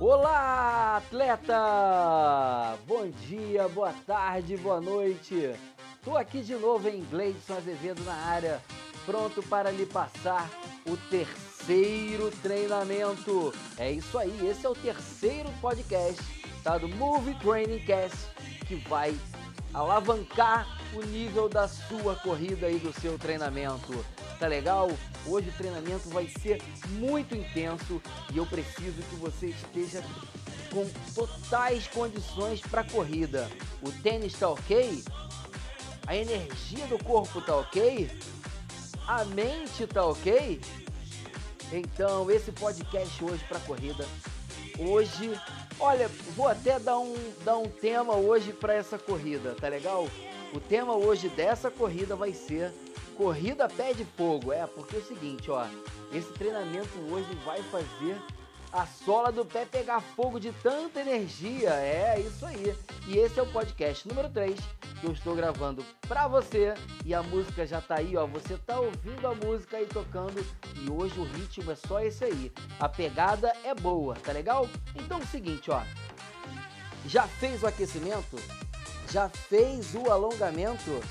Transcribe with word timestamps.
Olá, 0.00 0.98
atleta! 0.98 2.78
Bom 2.86 3.10
dia, 3.26 3.68
boa 3.68 3.92
tarde, 4.06 4.56
boa 4.56 4.80
noite. 4.80 5.54
Tô 6.04 6.16
aqui 6.16 6.40
de 6.40 6.54
novo 6.54 6.88
em 6.88 7.04
Gleidson 7.04 7.54
Azevedo 7.54 8.02
na 8.04 8.14
área, 8.14 8.62
pronto 9.04 9.42
para 9.42 9.70
lhe 9.70 9.84
passar 9.86 10.48
o 10.86 10.96
terceiro 11.10 12.30
treinamento. 12.42 13.52
É 13.76 13.90
isso 13.90 14.16
aí, 14.18 14.48
esse 14.48 14.64
é 14.64 14.68
o 14.68 14.74
terceiro 14.74 15.50
podcast 15.60 16.22
tá, 16.62 16.78
do 16.78 16.88
Movie 16.88 17.34
Training 17.40 17.84
Cast 17.84 18.16
que 18.66 18.76
vai 18.88 19.18
alavancar 19.72 20.66
o 20.94 21.02
nível 21.02 21.48
da 21.48 21.66
sua 21.66 22.14
corrida 22.16 22.70
e 22.70 22.78
do 22.78 22.92
seu 22.92 23.18
treinamento. 23.18 24.04
Tá 24.38 24.46
legal? 24.46 24.88
Hoje 25.26 25.48
o 25.48 25.52
treinamento 25.52 26.08
vai 26.10 26.28
ser 26.28 26.62
muito 26.90 27.34
intenso 27.34 28.00
e 28.32 28.38
eu 28.38 28.46
preciso 28.46 29.02
que 29.02 29.16
você 29.16 29.48
esteja 29.48 30.02
com 30.72 30.88
totais 31.12 31.88
condições 31.88 32.60
para 32.60 32.84
corrida. 32.84 33.50
O 33.82 33.90
tênis 33.90 34.34
está 34.34 34.48
ok? 34.48 35.02
A 36.06 36.16
energia 36.16 36.86
do 36.86 37.02
corpo 37.02 37.40
está 37.40 37.56
ok? 37.56 38.08
A 39.08 39.24
mente 39.24 39.82
está 39.82 40.04
ok? 40.04 40.60
Então, 41.72 42.30
esse 42.30 42.52
podcast 42.52 43.24
hoje 43.24 43.44
para 43.48 43.58
corrida. 43.60 44.06
Hoje, 44.78 45.38
olha, 45.80 46.08
vou 46.36 46.46
até 46.46 46.78
dar 46.78 46.98
um, 46.98 47.14
dar 47.44 47.58
um 47.58 47.68
tema 47.68 48.14
hoje 48.14 48.52
para 48.52 48.72
essa 48.72 48.98
corrida, 48.98 49.56
tá 49.60 49.68
legal? 49.68 50.08
O 50.54 50.60
tema 50.60 50.94
hoje 50.94 51.28
dessa 51.28 51.70
corrida 51.70 52.14
vai 52.14 52.32
ser 52.32 52.72
Corrida 53.18 53.68
Pé 53.68 53.92
de 53.92 54.04
Fogo. 54.04 54.52
É, 54.52 54.64
porque 54.64 54.94
é 54.94 54.98
o 55.00 55.04
seguinte, 55.04 55.50
ó, 55.50 55.66
esse 56.12 56.32
treinamento 56.34 56.96
hoje 57.10 57.34
vai 57.44 57.60
fazer 57.64 58.16
a 58.72 58.86
sola 58.86 59.32
do 59.32 59.44
pé 59.44 59.64
pegar 59.64 60.00
fogo 60.00 60.38
de 60.38 60.52
tanta 60.52 61.00
energia. 61.00 61.70
É 61.70 62.20
isso 62.20 62.46
aí. 62.46 62.76
E 63.08 63.18
esse 63.18 63.40
é 63.40 63.42
o 63.42 63.50
podcast 63.50 64.06
número 64.06 64.28
3 64.28 64.56
que 65.00 65.06
eu 65.06 65.12
estou 65.12 65.34
gravando 65.34 65.84
para 66.06 66.28
você 66.28 66.74
e 67.04 67.12
a 67.12 67.20
música 67.20 67.66
já 67.66 67.80
tá 67.80 67.96
aí, 67.96 68.16
ó. 68.16 68.24
Você 68.28 68.56
tá 68.56 68.78
ouvindo 68.78 69.26
a 69.26 69.34
música 69.34 69.78
aí 69.78 69.86
tocando 69.86 70.44
e 70.76 70.88
hoje 70.88 71.18
o 71.18 71.24
ritmo 71.24 71.72
é 71.72 71.74
só 71.74 72.00
esse 72.00 72.24
aí. 72.24 72.52
A 72.78 72.88
pegada 72.88 73.52
é 73.64 73.74
boa, 73.74 74.14
tá 74.14 74.30
legal? 74.30 74.68
Então 74.94 75.18
é 75.18 75.22
o 75.22 75.26
seguinte, 75.26 75.72
ó. 75.72 75.82
Já 77.04 77.26
fez 77.26 77.64
o 77.64 77.66
aquecimento? 77.66 78.36
Já 79.10 79.28
fez 79.28 79.92
o 79.96 80.08
alongamento? 80.08 81.02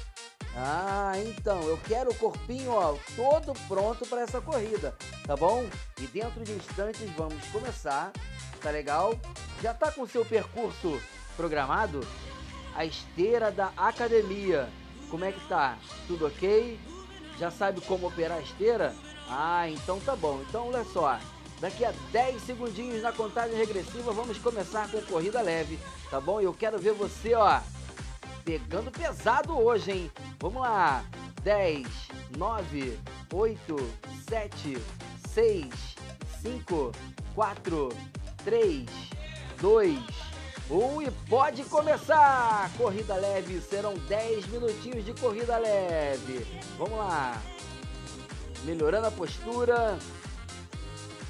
Ah, 0.60 1.14
então, 1.18 1.62
eu 1.64 1.78
quero 1.88 2.10
o 2.10 2.16
corpinho 2.16 2.72
ó, 2.72 2.98
todo 3.16 3.54
pronto 3.68 4.08
para 4.08 4.22
essa 4.22 4.42
corrida, 4.42 4.96
tá 5.24 5.36
bom? 5.38 5.64
E 6.02 6.08
dentro 6.08 6.44
de 6.44 6.52
instantes 6.52 7.08
vamos 7.12 7.46
começar, 7.52 8.12
tá 8.60 8.72
legal? 8.72 9.14
Já 9.62 9.72
tá 9.76 9.92
com 9.92 10.08
seu 10.08 10.26
percurso 10.26 11.00
programado? 11.36 12.02
A 12.76 12.84
esteira 12.86 13.52
da 13.52 13.72
academia, 13.78 14.68
como 15.12 15.26
é 15.26 15.32
que 15.32 15.48
tá? 15.48 15.78
Tudo 16.08 16.26
ok? 16.26 16.80
Já 17.38 17.52
sabe 17.52 17.80
como 17.82 18.08
operar 18.08 18.40
a 18.40 18.42
esteira? 18.42 18.96
Ah, 19.30 19.70
então 19.70 20.00
tá 20.00 20.16
bom. 20.16 20.42
Então 20.50 20.70
olha 20.70 20.84
só, 20.86 21.20
daqui 21.60 21.86
a 21.86 21.94
10 22.12 22.42
segundinhos 22.42 23.04
na 23.04 23.12
contagem 23.12 23.56
regressiva 23.56 24.12
vamos 24.12 24.40
começar 24.40 24.90
com 24.90 25.00
corrida 25.04 25.40
leve, 25.40 25.78
tá 26.10 26.20
bom? 26.20 26.42
Eu 26.42 26.52
quero 26.52 26.80
ver 26.80 26.94
você, 26.94 27.36
ó, 27.36 27.60
pegando 28.48 28.90
pesado 28.90 29.60
hoje, 29.60 29.92
hein? 29.92 30.12
Vamos 30.40 30.62
lá. 30.62 31.04
10, 31.44 31.86
9, 32.38 32.98
8, 33.34 33.76
7, 34.30 34.78
6, 35.30 35.68
5, 36.42 36.92
4, 37.36 37.90
3, 38.46 38.86
2, 39.60 40.00
1 40.70 41.02
e 41.02 41.12
pode 41.30 41.66
começar! 41.66 42.72
Corrida 42.78 43.16
leve, 43.16 43.60
serão 43.60 43.96
10 44.08 44.48
minutinhos 44.48 45.04
de 45.04 45.14
corrida 45.14 45.58
leve. 45.58 46.48
Vamos 46.78 46.98
lá. 46.98 47.42
Melhorando 48.64 49.08
a 49.08 49.12
postura, 49.12 50.00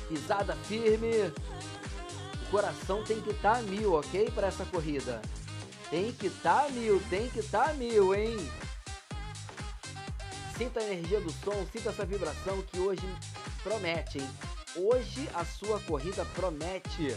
pisada 0.08 0.56
firme. 0.68 1.34
O 2.44 2.52
coração 2.52 3.04
tem 3.04 3.20
que 3.20 3.32
estar 3.32 3.56
tá 3.56 3.62
mil, 3.64 3.94
ok? 3.94 4.30
Para 4.32 4.48
essa 4.48 4.66
corrida. 4.66 5.20
Tem 5.90 6.12
que 6.12 6.30
tá 6.30 6.68
mil, 6.70 7.02
tem 7.10 7.30
que 7.30 7.42
tá 7.42 7.74
mil, 7.74 8.14
hein? 8.14 8.36
Sinta 10.58 10.80
a 10.80 10.84
energia 10.84 11.22
do 11.22 11.32
som, 11.32 11.66
sinta 11.72 11.90
essa 11.90 12.06
vibração 12.06 12.62
que 12.64 12.80
hoje 12.80 13.08
promete, 13.64 14.20
hein? 14.20 14.30
Hoje 14.76 15.30
a 15.34 15.46
sua 15.46 15.80
corrida 15.80 16.26
promete. 16.36 17.16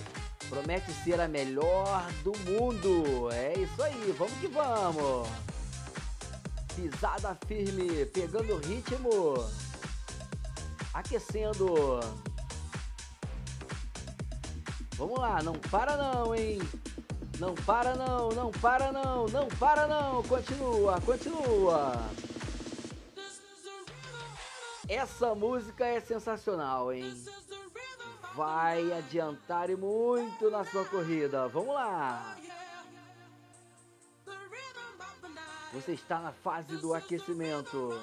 Promete 0.49 0.93
ser 1.05 1.21
a 1.21 1.29
melhor 1.29 2.11
do 2.23 2.33
mundo. 2.51 3.31
É 3.33 3.59
isso 3.59 3.83
aí, 3.83 4.15
vamos 4.17 4.35
que 4.39 4.49
vamos. 4.49 5.29
Pisada 6.75 7.37
firme, 7.47 8.07
pegando 8.07 8.57
ritmo. 8.59 9.35
Aquecendo. 10.95 12.01
Vamos 14.97 15.19
lá, 15.19 15.43
não 15.43 15.55
para 15.55 15.97
não, 15.97 16.35
hein? 16.35 16.59
Não 17.41 17.55
para 17.55 17.95
não, 17.97 18.29
não 18.29 18.51
para 18.51 18.93
não, 18.93 19.27
não 19.29 19.49
para 19.49 19.87
não. 19.87 20.23
Continua, 20.25 21.01
continua. 21.01 21.95
Essa 24.87 25.35
música 25.35 25.87
é 25.87 26.01
sensacional, 26.01 26.93
hein? 26.93 27.15
Vai 28.35 28.93
adiantar 28.93 29.71
e 29.71 29.75
muito 29.75 30.51
na 30.51 30.67
sua 30.67 30.85
corrida. 30.85 31.49
Vamos 31.49 31.75
lá. 31.75 32.37
Você 35.73 35.93
está 35.93 36.19
na 36.19 36.33
fase 36.33 36.77
do 36.77 36.93
aquecimento. 36.93 37.99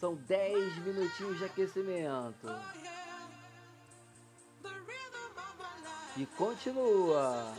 São 0.00 0.14
10 0.14 0.78
minutinhos 0.78 1.36
de 1.36 1.44
aquecimento. 1.44 2.48
E 6.16 6.24
continua. 6.24 7.52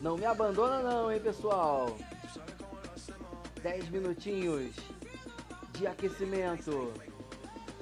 Não 0.00 0.16
me 0.16 0.24
abandona 0.24 0.80
não, 0.80 1.10
hein, 1.10 1.20
pessoal. 1.20 1.96
10 3.62 3.88
minutinhos 3.88 4.74
de 5.72 5.86
aquecimento. 5.86 6.92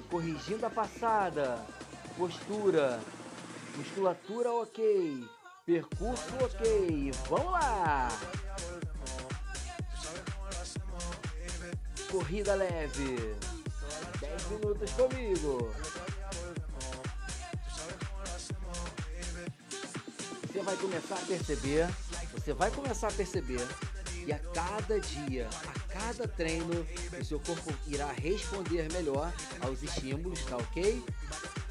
Corrigindo 0.09 0.65
a 0.65 0.69
passada. 0.69 1.63
Postura. 2.17 2.99
Musculatura 3.75 4.51
ok. 4.51 5.29
Percurso 5.63 6.33
ok. 6.43 7.11
Vamos 7.29 7.51
lá. 7.51 8.09
Corrida 12.11 12.55
leve. 12.55 13.35
10 14.19 14.47
minutos 14.49 14.91
comigo. 14.93 15.71
Você 20.47 20.63
vai 20.63 20.75
começar 20.77 21.15
a 21.15 21.25
perceber 21.27 21.87
você 22.37 22.53
vai 22.53 22.71
começar 22.71 23.09
a 23.09 23.11
perceber 23.11 23.65
que 24.23 24.31
a 24.31 24.39
cada 24.39 24.99
dia, 24.99 25.49
a 25.67 25.93
cada 25.93 26.27
treino, 26.27 26.85
o 27.19 27.25
seu 27.25 27.39
corpo 27.39 27.73
irá 27.87 28.11
responder 28.11 28.91
melhor 28.91 29.33
aos 29.61 29.81
estímulos, 29.81 30.43
tá 30.45 30.57
ok? 30.57 31.03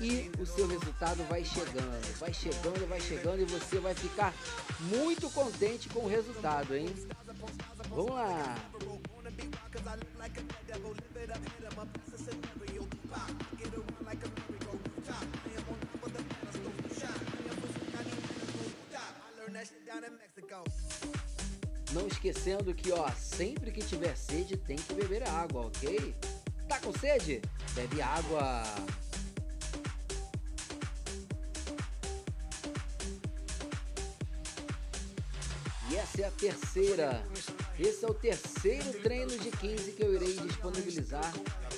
E 0.00 0.30
o 0.38 0.46
seu 0.46 0.66
resultado 0.66 1.22
vai 1.28 1.44
chegando, 1.44 2.18
vai 2.18 2.32
chegando, 2.32 2.88
vai 2.88 3.00
chegando 3.00 3.42
e 3.42 3.44
você 3.44 3.78
vai 3.78 3.94
ficar 3.94 4.34
muito 4.80 5.30
contente 5.30 5.88
com 5.88 6.00
o 6.00 6.08
resultado, 6.08 6.74
hein? 6.74 6.88
Vamos 7.88 8.10
lá! 8.10 8.56
Não 21.92 22.06
esquecendo 22.06 22.74
que, 22.74 22.92
ó, 22.92 23.10
sempre 23.12 23.70
que 23.70 23.80
tiver 23.80 24.16
sede 24.16 24.56
tem 24.56 24.76
que 24.76 24.94
beber 24.94 25.26
água, 25.28 25.66
ok? 25.66 26.14
Tá 26.68 26.78
com 26.80 26.92
sede? 26.92 27.40
Bebe 27.74 28.02
água. 28.02 28.62
E 35.90 35.96
essa 35.96 36.22
é 36.22 36.24
a 36.24 36.30
terceira. 36.32 37.22
Esse 37.78 38.04
é 38.04 38.08
o 38.08 38.14
terceiro 38.14 38.92
treino 39.00 39.38
de 39.38 39.50
15 39.50 39.92
que 39.92 40.02
eu 40.02 40.14
irei 40.14 40.36
disponibilizar 40.36 41.32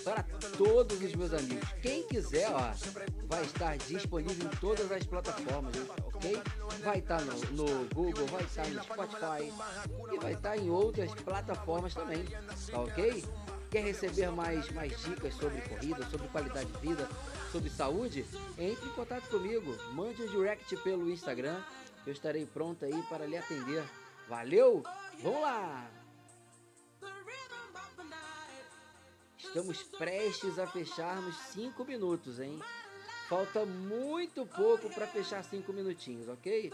para 0.09 0.23
todos 0.57 1.01
os 1.03 1.15
meus 1.15 1.33
amigos. 1.33 1.69
Quem 1.83 2.03
quiser, 2.07 2.51
ó, 2.51 2.73
vai 3.27 3.43
estar 3.45 3.77
disponível 3.77 4.47
em 4.47 4.57
todas 4.57 4.91
as 4.91 5.05
plataformas, 5.05 5.75
ok? 6.05 6.43
Vai 6.83 6.99
estar 6.99 7.21
no, 7.23 7.35
no 7.53 7.89
Google, 7.95 8.27
vai 8.27 8.43
estar 8.43 8.67
no 8.69 8.83
Spotify 8.83 9.53
e 10.13 10.19
vai 10.19 10.33
estar 10.33 10.57
em 10.57 10.71
outras 10.71 11.13
plataformas 11.15 11.95
também, 11.95 12.25
tá 12.71 12.81
ok? 12.81 13.25
Quer 13.71 13.85
receber 13.85 14.31
mais, 14.31 14.71
mais 14.71 14.99
dicas 15.03 15.35
sobre 15.35 15.61
corrida, 15.63 16.07
sobre 16.11 16.27
qualidade 16.29 16.71
de 16.73 16.79
vida, 16.79 17.07
sobre 17.53 17.69
saúde? 17.69 18.25
Entre 18.57 18.87
em 18.87 18.93
contato 18.93 19.29
comigo, 19.29 19.77
mande 19.93 20.23
um 20.23 20.29
direct 20.29 20.75
pelo 20.79 21.11
Instagram, 21.11 21.61
eu 22.07 22.13
estarei 22.13 22.47
pronto 22.47 22.85
aí 22.85 23.03
para 23.11 23.27
lhe 23.27 23.37
atender. 23.37 23.85
Valeu? 24.27 24.83
Vamos 25.23 25.43
lá! 25.43 25.98
Estamos 29.49 29.83
prestes 29.83 30.59
a 30.59 30.67
fecharmos 30.67 31.35
5 31.55 31.83
minutos, 31.87 32.39
hein? 32.39 32.61
Falta 33.31 33.65
muito 33.65 34.45
pouco 34.45 34.91
para 34.91 35.07
fechar 35.07 35.43
5 35.43 35.73
minutinhos, 35.73 36.29
ok? 36.29 36.71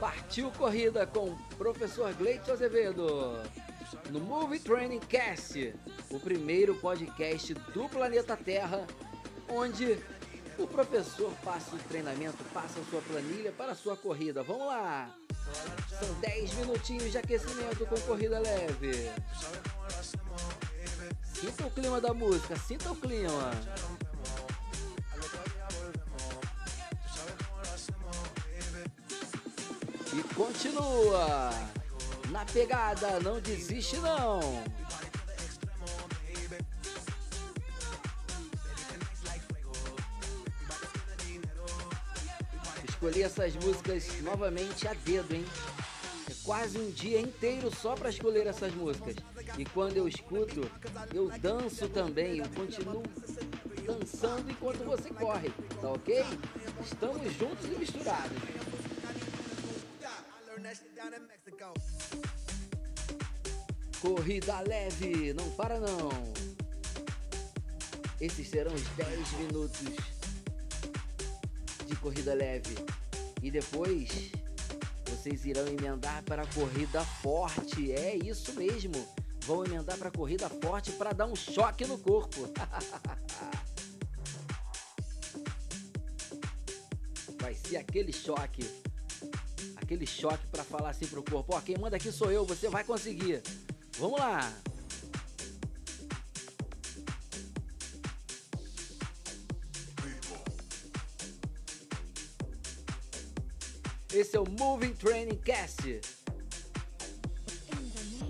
Partiu 0.00 0.50
corrida 0.52 1.06
com 1.06 1.32
o 1.32 1.38
professor 1.58 2.12
Gleito 2.14 2.50
Azevedo 2.50 3.06
no 4.10 4.20
Movie 4.20 4.60
Training 4.60 5.00
Cast, 5.00 5.74
o 6.10 6.18
primeiro 6.18 6.74
podcast 6.76 7.52
do 7.52 7.86
planeta 7.86 8.34
Terra, 8.34 8.86
onde 9.46 9.98
o 10.58 10.66
professor 10.66 11.30
passa 11.44 11.76
o 11.76 11.78
treinamento, 11.80 12.42
passa 12.54 12.80
a 12.80 12.84
sua 12.84 13.02
planilha 13.02 13.52
para 13.52 13.72
a 13.72 13.76
sua 13.76 13.96
corrida. 13.96 14.42
Vamos 14.42 14.66
lá! 14.66 15.14
São 15.98 16.14
10 16.20 16.54
minutinhos 16.54 17.12
de 17.12 17.18
aquecimento 17.18 17.86
com 17.86 18.00
corrida 18.00 18.38
leve. 18.38 19.10
Sinta 21.34 21.66
o 21.66 21.70
clima 21.70 22.00
da 22.00 22.12
música, 22.14 22.56
sinta 22.56 22.90
o 22.90 22.96
clima. 22.96 23.50
E 30.12 30.34
continua. 30.34 31.50
Na 32.30 32.44
pegada, 32.44 33.20
não 33.20 33.40
desiste 33.40 33.96
não. 33.98 34.40
Escolhi 43.08 43.22
essas 43.22 43.54
músicas 43.54 44.20
novamente 44.20 44.86
a 44.86 44.92
dedo, 44.92 45.34
hein? 45.34 45.42
É 46.30 46.34
quase 46.44 46.78
um 46.78 46.90
dia 46.90 47.18
inteiro 47.18 47.74
só 47.74 47.94
para 47.94 48.10
escolher 48.10 48.46
essas 48.46 48.74
músicas. 48.74 49.14
E 49.56 49.64
quando 49.64 49.96
eu 49.96 50.06
escuto, 50.06 50.70
eu 51.14 51.30
danço 51.38 51.88
também, 51.88 52.36
eu 52.36 52.48
continuo 52.50 53.02
dançando 53.86 54.50
enquanto 54.50 54.84
você 54.84 55.08
corre, 55.08 55.48
tá 55.80 55.90
ok? 55.90 56.22
Estamos 56.84 57.32
juntos 57.32 57.64
e 57.64 57.78
misturados. 57.78 58.36
Corrida 64.02 64.60
leve, 64.60 65.32
não 65.32 65.50
para 65.52 65.80
não. 65.80 66.10
Esses 68.20 68.48
serão 68.48 68.74
os 68.74 68.82
10 68.82 69.32
minutos 69.38 69.80
de 71.88 71.96
corrida 71.96 72.34
leve. 72.34 72.74
E 73.42 73.50
depois 73.50 74.30
vocês 75.08 75.44
irão 75.44 75.66
emendar 75.66 76.22
para 76.24 76.42
a 76.42 76.46
corrida 76.46 77.04
forte. 77.04 77.92
É 77.92 78.16
isso 78.16 78.52
mesmo. 78.54 78.94
Vão 79.44 79.64
emendar 79.64 79.96
para 79.96 80.08
a 80.08 80.12
corrida 80.12 80.48
forte 80.48 80.92
para 80.92 81.12
dar 81.12 81.26
um 81.26 81.36
choque 81.36 81.86
no 81.86 81.98
corpo. 81.98 82.48
Vai 87.40 87.54
ser 87.54 87.76
aquele 87.78 88.12
choque. 88.12 88.68
Aquele 89.76 90.06
choque 90.06 90.46
para 90.48 90.62
falar 90.64 90.90
assim 90.90 91.06
pro 91.06 91.22
corpo: 91.22 91.54
Ó, 91.56 91.60
quem 91.60 91.78
manda 91.78 91.96
aqui 91.96 92.12
sou 92.12 92.30
eu, 92.30 92.44
você 92.44 92.68
vai 92.68 92.84
conseguir. 92.84 93.42
Vamos 93.98 94.18
lá. 94.20 94.52
Esse 104.12 104.38
é 104.38 104.40
o 104.40 104.50
Moving 104.58 104.94
Training 104.94 105.36
Cast. 105.36 106.00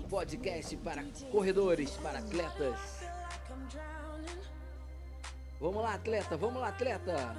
Podcast 0.09 0.75
para 0.75 1.05
corredores, 1.31 1.91
para 1.91 2.19
atletas. 2.19 2.77
Vamos 5.57 5.81
lá, 5.81 5.93
atleta, 5.93 6.35
vamos 6.35 6.59
lá, 6.61 6.67
atleta. 6.67 7.33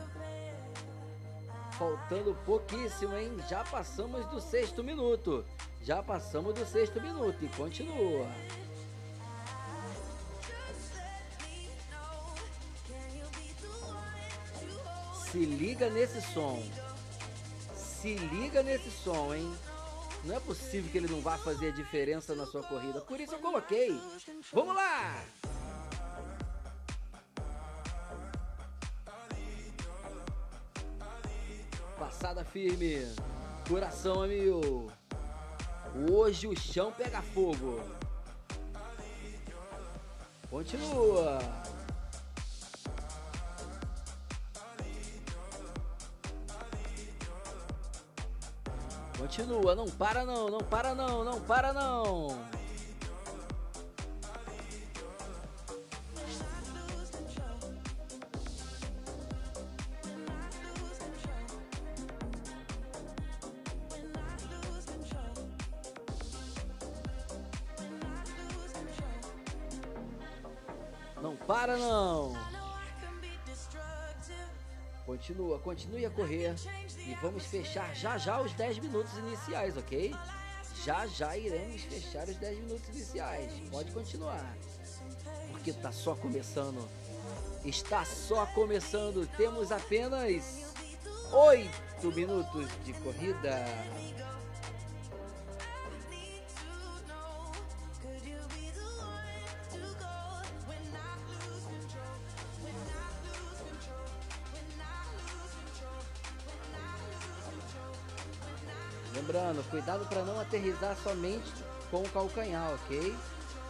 Faltando 1.73 2.35
pouquíssimo, 2.47 3.15
hein? 3.15 3.31
Já 3.47 3.63
passamos 3.65 4.25
do 4.31 4.41
sexto 4.41 4.83
minuto. 4.83 5.45
Já 5.83 6.03
passamos 6.03 6.55
do 6.55 6.65
sexto 6.65 6.99
minuto 6.99 7.45
e 7.45 7.49
continua. 7.49 8.27
Se 15.31 15.45
liga 15.45 15.91
nesse 15.91 16.23
som 16.33 16.59
se 18.00 18.14
liga 18.14 18.62
nesse 18.62 18.91
som, 18.91 19.35
hein? 19.35 19.52
Não 20.25 20.35
é 20.35 20.41
possível 20.41 20.91
que 20.91 20.99
ele 20.99 21.08
não 21.08 21.20
vá 21.20 21.37
fazer 21.37 21.73
diferença 21.73 22.35
na 22.35 22.47
sua 22.47 22.62
corrida. 22.62 23.00
Por 23.00 23.20
isso 23.20 23.35
eu 23.35 23.38
coloquei. 23.38 23.99
Vamos 24.52 24.75
lá! 24.75 25.23
Passada 31.99 32.44
firme. 32.44 33.06
Coração 33.69 34.23
a 34.23 34.26
mil. 34.26 34.91
Hoje 36.11 36.46
o 36.46 36.56
chão 36.56 36.93
pega 36.93 37.20
fogo. 37.20 37.81
Continua. 40.49 41.38
Continua, 49.31 49.77
não 49.77 49.87
para 49.87 50.25
não, 50.25 50.49
não 50.49 50.59
para 50.59 50.93
não, 50.93 51.23
não 51.23 51.41
para 51.43 51.73
não. 51.73 52.37
Continue 75.70 76.05
a 76.05 76.10
correr. 76.10 76.55
E 76.98 77.15
vamos 77.22 77.46
fechar 77.46 77.94
já 77.94 78.19
já 78.19 78.41
os 78.41 78.53
10 78.55 78.81
minutos 78.81 79.17
iniciais, 79.19 79.77
ok? 79.77 80.12
Já 80.84 81.06
já 81.06 81.36
iremos 81.36 81.82
fechar 81.82 82.29
os 82.29 82.36
10 82.36 82.58
minutos 82.58 82.89
iniciais. 82.89 83.53
Pode 83.70 83.93
continuar. 83.93 84.56
Porque 85.53 85.72
tá 85.72 85.93
só 85.93 86.17
começando. 86.17 86.89
Está 87.65 88.05
só 88.05 88.46
começando. 88.46 89.29
Temos 89.36 89.70
apenas 89.70 90.74
8 91.32 92.12
minutos 92.17 92.67
de 92.84 92.93
corrida. 92.94 93.65
Lembrando, 109.14 109.69
cuidado 109.70 110.06
para 110.06 110.22
não 110.22 110.40
aterrizar 110.40 110.96
somente 111.02 111.52
com 111.90 112.02
o 112.02 112.08
calcanhar, 112.10 112.72
ok? 112.74 113.14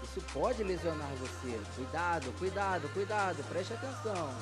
Isso 0.03 0.21
pode 0.33 0.63
lesionar 0.63 1.09
você. 1.17 1.61
Cuidado, 1.75 2.33
cuidado, 2.39 2.89
cuidado, 2.93 3.45
preste 3.49 3.73
atenção. 3.73 4.35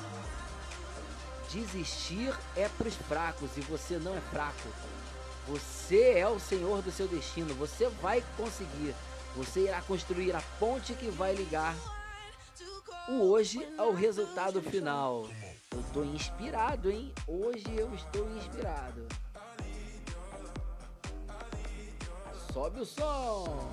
Desistir 1.51 2.33
é 2.55 2.69
para 2.69 2.87
os 2.87 2.95
fracos 2.95 3.57
e 3.57 3.61
você 3.61 3.97
não 3.97 4.15
é 4.15 4.21
fraco. 4.21 4.69
Você 5.47 6.13
é 6.17 6.27
o 6.27 6.39
senhor 6.39 6.81
do 6.81 6.91
seu 6.91 7.07
destino. 7.07 7.53
Você 7.55 7.87
vai 8.01 8.23
conseguir. 8.37 8.93
Você 9.35 9.61
irá 9.61 9.81
construir 9.81 10.35
a 10.35 10.41
ponte 10.59 10.93
que 10.93 11.09
vai 11.09 11.33
ligar 11.33 11.75
o 13.07 13.31
hoje 13.31 13.67
ao 13.77 13.93
resultado 13.93 14.61
final. 14.61 15.27
Eu 15.71 15.79
estou 15.81 16.05
inspirado, 16.05 16.91
hein? 16.91 17.11
Hoje 17.27 17.65
eu 17.75 17.93
estou 17.95 18.29
inspirado. 18.37 19.07
Sobe 22.53 22.81
o 22.81 22.85
som. 22.85 23.69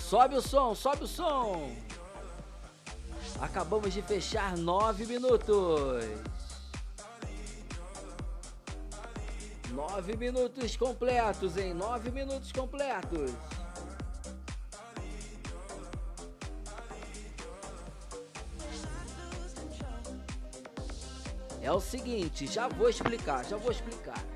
Sobe 0.00 0.36
o 0.36 0.40
som, 0.40 0.74
sobe 0.74 1.04
o 1.04 1.06
som. 1.06 1.76
Acabamos 3.40 3.92
de 3.92 4.00
fechar 4.00 4.56
nove 4.56 5.04
minutos. 5.06 6.04
Nove 9.70 10.16
minutos 10.16 10.76
completos, 10.76 11.56
hein? 11.56 11.74
Nove 11.74 12.10
minutos 12.10 12.50
completos. 12.52 13.32
É 21.60 21.72
o 21.72 21.80
seguinte, 21.80 22.46
já 22.46 22.68
vou 22.68 22.88
explicar, 22.88 23.44
já 23.44 23.56
vou 23.56 23.72
explicar. 23.72 24.33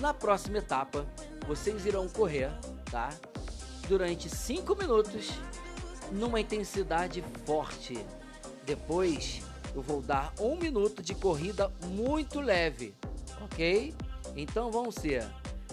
Na 0.00 0.14
próxima 0.14 0.58
etapa, 0.58 1.04
vocês 1.46 1.84
irão 1.84 2.08
correr, 2.08 2.50
tá? 2.88 3.10
Durante 3.88 4.28
5 4.28 4.76
minutos, 4.76 5.30
numa 6.12 6.40
intensidade 6.40 7.24
forte. 7.44 8.06
Depois, 8.64 9.42
eu 9.74 9.82
vou 9.82 10.00
dar 10.00 10.32
um 10.38 10.56
minuto 10.56 11.02
de 11.02 11.16
corrida 11.16 11.72
muito 11.86 12.40
leve, 12.40 12.94
ok? 13.42 13.92
Então 14.36 14.70
vão 14.70 14.92
ser 14.92 15.26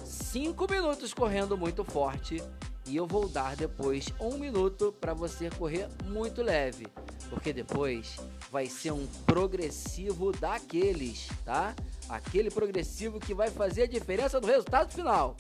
5 0.03 0.72
minutos 0.72 1.13
correndo 1.13 1.55
muito 1.55 1.84
forte 1.84 2.41
e 2.88 2.96
eu 2.96 3.05
vou 3.05 3.29
dar 3.29 3.55
depois 3.55 4.08
um 4.20 4.39
minuto 4.39 4.91
para 5.00 5.13
você 5.13 5.51
correr 5.51 5.88
muito 6.08 6.41
leve, 6.41 6.88
porque 7.29 7.53
depois 7.53 8.17
vai 8.51 8.65
ser 8.65 8.91
um 8.91 9.05
progressivo 9.25 10.32
daqueles, 10.32 11.27
tá? 11.44 11.75
Aquele 12.10 12.52
progressivo 12.52 13.20
que 13.20 13.34
vai 13.34 13.50
fazer 13.50 13.84
a 13.84 13.88
diferença 13.88 14.40
no 14.40 14.48
resultado 14.48 14.94
final. 14.94 15.36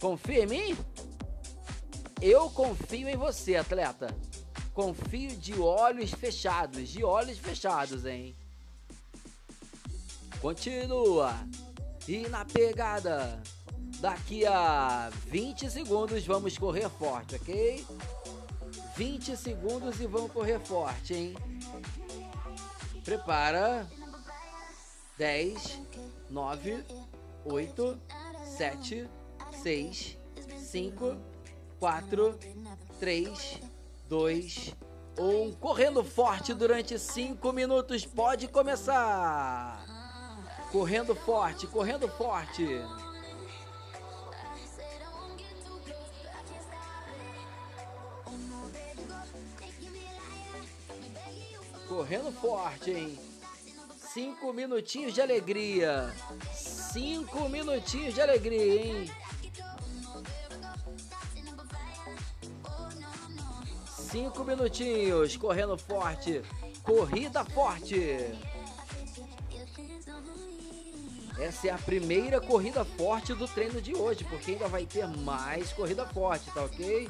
Confia 0.00 0.44
em 0.44 0.46
mim? 0.46 0.78
Eu 2.20 2.50
confio 2.50 3.08
em 3.08 3.16
você, 3.16 3.56
atleta. 3.56 4.14
Confio 4.74 5.36
de 5.36 5.58
olhos 5.58 6.10
fechados, 6.10 6.88
de 6.88 7.04
olhos 7.04 7.38
fechados, 7.38 8.04
hein? 8.04 8.34
Continua. 10.40 11.34
E 12.08 12.28
na 12.28 12.44
pegada. 12.44 13.40
Daqui 14.00 14.46
a 14.46 15.10
20 15.26 15.70
segundos 15.70 16.24
vamos 16.26 16.56
correr 16.56 16.88
forte, 16.88 17.34
ok? 17.36 17.86
20 18.96 19.36
segundos 19.36 20.00
e 20.00 20.06
vamos 20.06 20.32
correr 20.32 20.58
forte, 20.60 21.14
hein? 21.14 21.34
Prepara. 23.04 23.86
10, 25.20 25.82
9, 26.30 26.82
8, 27.44 28.00
7, 28.56 29.06
6, 29.62 30.18
5, 30.56 31.16
4, 31.78 32.38
3, 32.98 33.60
2, 34.08 34.74
1. 35.18 35.52
Correndo 35.60 36.02
forte 36.02 36.54
durante 36.54 36.98
5 36.98 37.52
minutos. 37.52 38.06
Pode 38.06 38.48
começar. 38.48 39.84
Correndo 40.72 41.14
forte, 41.14 41.66
correndo 41.66 42.08
forte. 42.08 42.82
Correndo 51.86 52.32
forte, 52.32 52.90
hein? 52.92 53.29
Cinco 54.12 54.52
minutinhos 54.52 55.14
de 55.14 55.20
alegria. 55.20 56.12
Cinco 56.52 57.48
minutinhos 57.48 58.12
de 58.12 58.20
alegria, 58.20 58.84
hein? 58.84 59.10
Cinco 63.86 64.42
minutinhos, 64.42 65.36
correndo 65.36 65.78
forte. 65.78 66.42
Corrida 66.82 67.44
forte. 67.44 68.34
Essa 71.38 71.68
é 71.68 71.70
a 71.70 71.78
primeira 71.78 72.40
corrida 72.40 72.84
forte 72.84 73.32
do 73.32 73.46
treino 73.46 73.80
de 73.80 73.94
hoje, 73.94 74.24
porque 74.24 74.50
ainda 74.50 74.66
vai 74.66 74.86
ter 74.86 75.06
mais 75.06 75.72
corrida 75.72 76.04
forte, 76.06 76.50
tá 76.50 76.64
ok? 76.64 77.08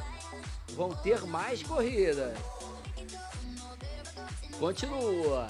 Vão 0.75 0.95
ter 0.95 1.23
mais 1.23 1.62
corridas. 1.62 2.37
Continua. 4.59 5.49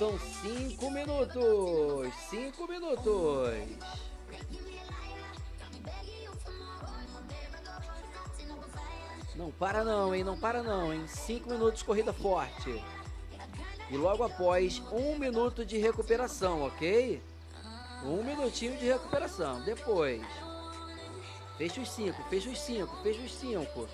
São 0.00 0.18
cinco 0.18 0.90
minutos. 0.90 2.14
Cinco 2.30 2.66
minutos. 2.66 3.52
Não 9.36 9.50
para 9.50 9.84
não, 9.84 10.14
hein? 10.14 10.24
Não 10.24 10.40
para 10.40 10.62
não, 10.62 10.90
hein? 10.90 11.06
Cinco 11.06 11.50
minutos 11.50 11.82
corrida 11.82 12.14
forte. 12.14 12.82
E 13.90 13.96
logo 13.98 14.24
após, 14.24 14.82
um 14.90 15.18
minuto 15.18 15.66
de 15.66 15.76
recuperação, 15.76 16.62
ok? 16.62 17.22
Um 18.02 18.24
minutinho 18.24 18.78
de 18.78 18.86
recuperação. 18.86 19.60
Depois. 19.66 20.22
Fecha 21.58 21.78
os 21.78 21.90
cinco, 21.90 22.22
fecha 22.30 22.48
os 22.48 22.58
cinco, 22.58 22.96
fecha 23.02 23.20
os 23.20 23.34
cinco. 23.34 23.86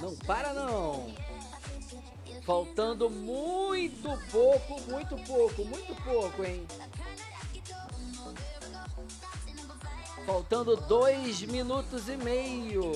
Não 0.00 0.16
para 0.16 0.52
não. 0.54 1.14
Faltando 2.44 3.10
muito 3.10 4.08
pouco, 4.30 4.80
muito 4.90 5.16
pouco, 5.26 5.64
muito 5.64 5.94
pouco, 6.02 6.42
hein? 6.42 6.66
Faltando 10.26 10.76
dois 10.76 11.42
minutos 11.42 12.08
e 12.08 12.16
meio. 12.16 12.92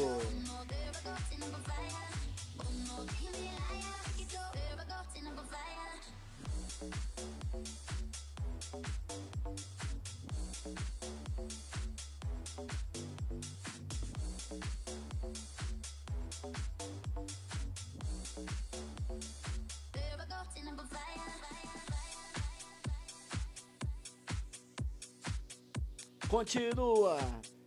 Continua. 26.55 27.19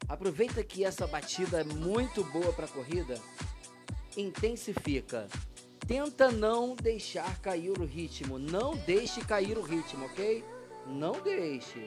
Aproveita 0.08 0.64
que 0.64 0.86
essa 0.86 1.06
batida 1.06 1.60
é 1.60 1.64
muito 1.66 2.24
boa 2.24 2.54
para 2.54 2.70
corrida. 2.70 3.16
Intensifica. 4.16 5.28
Tenta 5.86 6.32
não 6.32 6.74
deixar 6.74 7.38
cair 7.42 7.78
o 7.78 7.84
ritmo. 7.84 8.40
Não 8.40 8.78
deixe 8.78 9.20
cair 9.20 9.58
o 9.58 9.62
ritmo, 9.62 10.06
ok? 10.06 10.42
Não 10.86 11.22
deixe. 11.22 11.86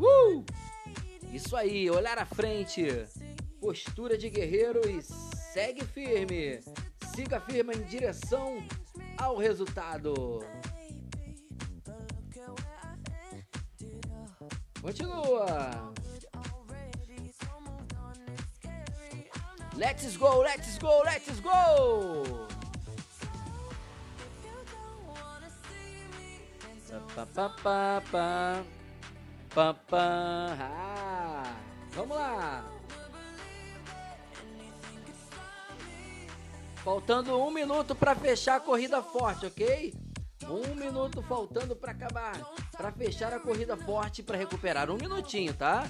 Uh! 0.00 0.42
Isso 1.30 1.54
aí, 1.54 1.90
olhar 1.90 2.16
à 2.16 2.24
frente. 2.24 2.86
Postura 3.60 4.16
de 4.16 4.30
guerreiro 4.30 4.80
e 4.88 5.02
segue 5.02 5.84
firme. 5.84 6.60
Siga 7.14 7.38
firme 7.38 7.74
em 7.74 7.82
direção 7.82 8.66
ao 9.18 9.36
resultado. 9.36 10.40
Continua. 14.82 15.92
Let's 19.76 20.16
go, 20.16 20.40
let's 20.42 20.78
go, 20.78 21.02
let's 21.04 21.40
go. 21.40 22.48
Pa, 27.14 27.26
pa, 27.26 27.48
pa, 27.48 28.02
pa, 28.10 28.62
pa, 29.54 29.74
pa. 29.74 30.06
Ah, 30.60 31.56
vamos 31.92 32.16
lá. 32.16 32.64
Faltando 36.84 37.38
um 37.38 37.50
minuto 37.50 37.94
para 37.94 38.14
fechar 38.16 38.56
a 38.56 38.60
corrida 38.60 39.02
forte, 39.02 39.46
ok? 39.46 39.94
Um 40.48 40.74
minuto 40.74 41.22
faltando 41.22 41.76
para 41.76 41.92
acabar, 41.92 42.32
para 42.82 42.90
fechar 42.90 43.32
a 43.32 43.38
corrida 43.38 43.76
forte 43.76 44.24
para 44.24 44.36
recuperar 44.36 44.90
um 44.90 44.96
minutinho, 44.96 45.54
tá? 45.54 45.88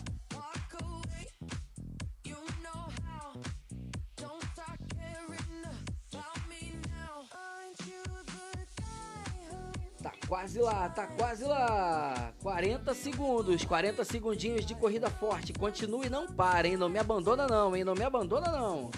Tá 10.02 10.12
quase 10.28 10.61
lá, 10.61 10.90
tá 10.90 11.06
quase 11.06 11.44
lá. 11.44 12.34
40 12.42 12.92
segundos, 12.92 13.64
40 13.64 14.04
segundinhos 14.04 14.66
de 14.66 14.75
corrida 14.75 15.08
forte. 15.08 15.54
Continue, 15.54 16.11
não 16.11 16.26
pare, 16.26 16.68
hein? 16.68 16.76
Não 16.76 16.90
me 16.90 16.99
abandona 16.99 17.46
não, 17.46 17.75
hein? 17.75 17.84
Não 17.84 17.94
me 17.94 18.04
abandona 18.04 18.50
não. 18.50 18.90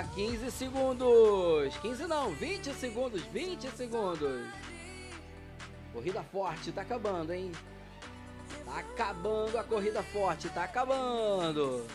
Continua. 0.00 0.04
15 0.04 0.50
segundos. 0.50 1.76
15 1.78 2.06
não, 2.06 2.30
20 2.34 2.74
segundos. 2.74 3.22
20 3.22 3.70
segundos. 3.70 4.46
Corrida 5.92 6.22
forte, 6.22 6.72
tá 6.72 6.82
acabando, 6.82 7.32
hein? 7.32 7.52
Tá 8.64 8.78
acabando 8.78 9.58
a 9.58 9.64
corrida 9.64 10.02
forte, 10.02 10.48
tá 10.48 10.64
acabando. 10.64 11.86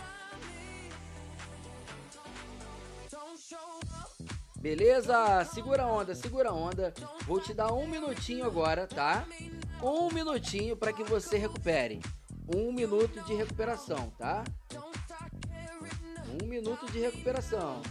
Beleza? 4.58 5.46
Segura 5.46 5.84
a 5.84 5.88
onda, 5.88 6.16
segura 6.16 6.50
a 6.50 6.54
onda. 6.54 6.94
Vou 7.26 7.40
te 7.40 7.54
dar 7.54 7.72
um 7.72 7.88
minutinho 7.88 8.46
agora, 8.46 8.88
tá? 8.88 9.26
Um 9.82 10.12
minutinho 10.12 10.76
para 10.76 10.92
que 10.92 11.04
você 11.04 11.38
recupere. 11.38 12.02
Um 12.54 12.72
minuto 12.72 13.22
de 13.22 13.34
recuperação, 13.34 14.12
tá? 14.18 14.44
Um 16.42 16.48
minuto 16.48 16.92
de 16.92 17.00
recuperação. 17.00 17.82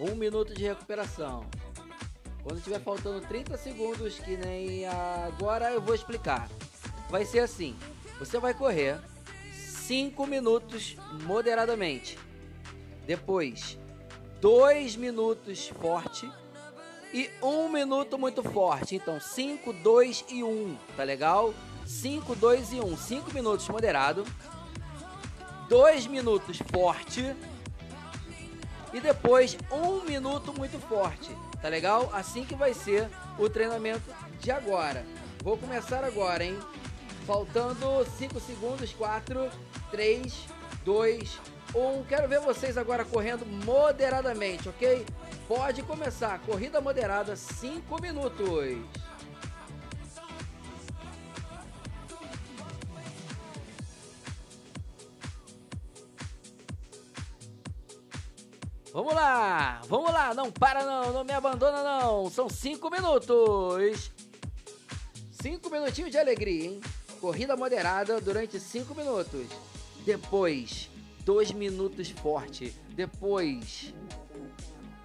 Um 0.00 0.16
minuto 0.16 0.52
de 0.54 0.64
recuperação. 0.64 1.46
Quando 2.42 2.60
tiver 2.62 2.80
faltando 2.80 3.20
30 3.28 3.56
segundos, 3.58 4.18
que 4.18 4.36
nem 4.36 4.86
agora, 4.86 5.70
eu 5.70 5.80
vou 5.80 5.94
explicar. 5.94 6.48
Vai 7.08 7.24
ser 7.24 7.40
assim: 7.40 7.76
você 8.18 8.40
vai 8.40 8.54
correr 8.54 8.98
5 9.52 10.26
minutos 10.26 10.96
moderadamente. 11.24 12.18
Depois, 13.06 13.78
2 14.40 14.96
minutos 14.96 15.68
forte 15.68 16.28
e 17.12 17.30
1 17.42 17.46
um 17.46 17.68
minuto 17.68 18.18
muito 18.18 18.42
forte. 18.42 18.96
Então, 18.96 19.20
5, 19.20 19.72
2 19.72 20.24
e 20.28 20.42
1, 20.42 20.46
um, 20.46 20.76
tá 20.96 21.02
legal? 21.02 21.54
5, 21.84 22.34
2 22.34 22.72
e 22.72 22.80
1. 22.80 22.84
Um. 22.84 22.96
5 22.96 23.34
minutos 23.34 23.68
moderado. 23.68 24.24
2 25.68 26.06
minutos 26.08 26.58
forte 26.72 27.34
e 28.92 29.00
depois 29.00 29.56
um 29.70 30.02
minuto 30.02 30.52
muito 30.52 30.78
forte, 30.80 31.30
tá 31.62 31.68
legal? 31.68 32.10
Assim 32.12 32.44
que 32.44 32.56
vai 32.56 32.74
ser 32.74 33.08
o 33.38 33.48
treinamento 33.48 34.02
de 34.40 34.50
agora. 34.50 35.04
Vou 35.42 35.56
começar 35.56 36.04
agora, 36.04 36.44
hein? 36.44 36.58
Faltando 37.26 38.04
5 38.18 38.40
segundos, 38.40 38.92
4, 38.92 39.48
3, 39.90 40.46
2, 40.84 41.38
1. 41.74 42.04
Quero 42.04 42.28
ver 42.28 42.40
vocês 42.40 42.76
agora 42.76 43.04
correndo 43.04 43.46
moderadamente, 43.64 44.68
ok? 44.68 45.06
Pode 45.50 45.82
começar, 45.82 46.38
corrida 46.42 46.80
moderada, 46.80 47.34
5 47.34 48.00
minutos. 48.00 48.78
Vamos 58.92 59.12
lá, 59.12 59.80
vamos 59.88 60.12
lá, 60.12 60.32
não 60.34 60.52
para 60.52 60.84
não, 60.84 61.12
não 61.12 61.24
me 61.24 61.32
abandona 61.32 61.82
não. 61.82 62.30
São 62.30 62.48
cinco 62.48 62.88
minutos. 62.88 64.12
Cinco 65.32 65.68
minutinhos 65.68 66.12
de 66.12 66.18
alegria, 66.18 66.66
hein? 66.66 66.80
Corrida 67.20 67.56
moderada 67.56 68.20
durante 68.20 68.60
cinco 68.60 68.94
minutos. 68.94 69.48
Depois, 70.06 70.88
dois 71.24 71.50
minutos 71.50 72.08
forte. 72.10 72.72
Depois, 72.90 73.92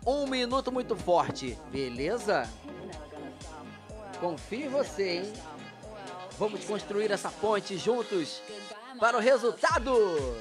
um 0.06 0.28
minuto 0.28 0.72
muito 0.72 0.96
forte. 0.96 1.58
Beleza? 1.72 2.50
Confio 4.20 4.68
em 4.68 4.70
você, 4.70 5.18
hein? 5.18 5.34
Vamos 6.38 6.64
construir 6.66 7.12
essa 7.12 7.30
ponte 7.30 7.78
juntos 7.78 8.42
para 9.00 9.18
o 9.18 9.22
resultado. 9.22 10.38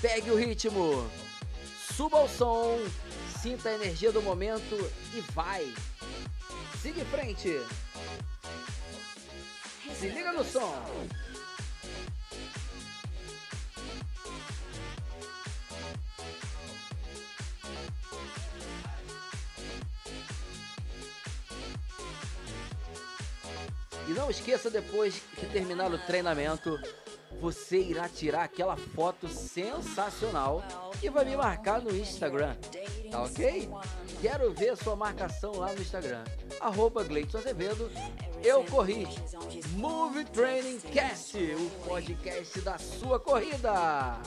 Pegue 0.00 0.30
o 0.30 0.36
ritmo, 0.36 1.08
suba 1.96 2.20
o 2.20 2.28
som, 2.28 2.78
sinta 3.40 3.70
a 3.70 3.74
energia 3.74 4.12
do 4.12 4.20
momento 4.20 4.74
e 5.14 5.20
vai. 5.32 5.72
Siga 6.82 7.00
em 7.00 7.04
frente. 7.06 7.60
Se 9.98 10.08
liga 10.08 10.32
no 10.32 10.44
som. 10.44 10.74
E 24.08 24.12
não 24.12 24.30
esqueça 24.30 24.70
depois 24.70 25.20
que 25.36 25.46
terminar 25.46 25.92
o 25.92 25.98
treinamento 25.98 26.78
você 27.40 27.78
irá 27.78 28.08
tirar 28.08 28.44
aquela 28.44 28.76
foto 28.76 29.28
sensacional 29.28 30.62
e 31.02 31.08
vai 31.10 31.24
me 31.24 31.36
marcar 31.36 31.80
no 31.80 31.94
Instagram, 31.94 32.56
tá 33.10 33.22
ok? 33.22 33.68
Quero 34.20 34.52
ver 34.54 34.76
sua 34.76 34.96
marcação 34.96 35.52
lá 35.56 35.72
no 35.72 35.80
Instagram, 35.80 36.24
arroba 36.60 37.04
Gleison 37.04 37.38
Azevedo, 37.38 37.90
eu 38.42 38.64
corri, 38.64 39.06
Move 39.72 40.24
Training 40.26 40.78
Cast, 40.80 41.36
o 41.36 41.70
podcast 41.86 42.60
da 42.62 42.78
sua 42.78 43.20
corrida. 43.20 44.18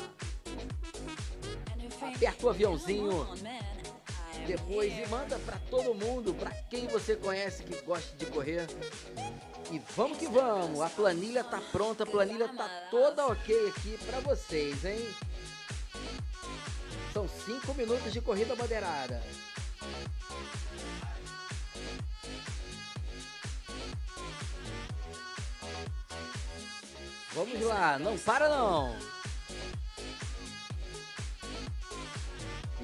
Aperta 2.01 2.45
o 2.45 2.49
aviãozinho 2.49 3.27
depois 4.49 4.91
e 4.91 5.05
manda 5.07 5.37
para 5.39 5.59
todo 5.69 5.93
mundo, 5.93 6.33
para 6.33 6.49
quem 6.71 6.87
você 6.87 7.15
conhece 7.15 7.61
que 7.61 7.79
gosta 7.83 8.15
de 8.17 8.25
correr. 8.25 8.65
E 9.71 9.79
vamos 9.95 10.17
que 10.17 10.25
vamos, 10.25 10.81
a 10.81 10.89
planilha 10.89 11.43
tá 11.43 11.61
pronta, 11.71 12.03
a 12.03 12.07
planilha 12.07 12.47
tá 12.47 12.67
toda 12.89 13.27
ok 13.27 13.69
aqui 13.69 13.95
para 14.07 14.19
vocês, 14.21 14.83
hein? 14.83 15.07
São 17.13 17.27
5 17.27 17.75
minutos 17.75 18.11
de 18.11 18.21
corrida 18.21 18.55
moderada. 18.55 19.21
Vamos 27.33 27.61
lá, 27.61 27.99
não 27.99 28.17
para 28.17 28.49
não! 28.49 29.18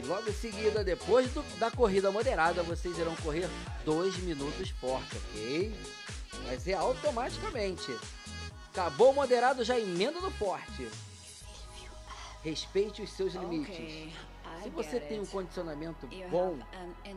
Logo 0.05 0.29
em 0.29 0.33
seguida, 0.33 0.83
depois 0.83 1.29
do, 1.31 1.41
da 1.57 1.69
corrida 1.71 2.11
moderada, 2.11 2.63
vocês 2.63 2.97
irão 2.97 3.15
correr 3.17 3.47
2 3.83 4.17
minutos 4.19 4.69
forte, 4.69 5.17
ok? 5.17 5.75
Mas 6.45 6.67
é 6.67 6.73
automaticamente. 6.73 7.95
Acabou 8.71 9.11
o 9.11 9.15
moderado, 9.15 9.63
já 9.63 9.79
emenda 9.79 10.19
no 10.19 10.31
forte. 10.31 10.87
Respeite 12.43 13.01
os 13.01 13.11
seus 13.11 13.33
limites. 13.33 14.13
Se 14.65 14.71
você 14.71 14.99
tem 14.99 15.19
um 15.19 15.25
condicionamento 15.27 16.09
bom, 16.31 16.57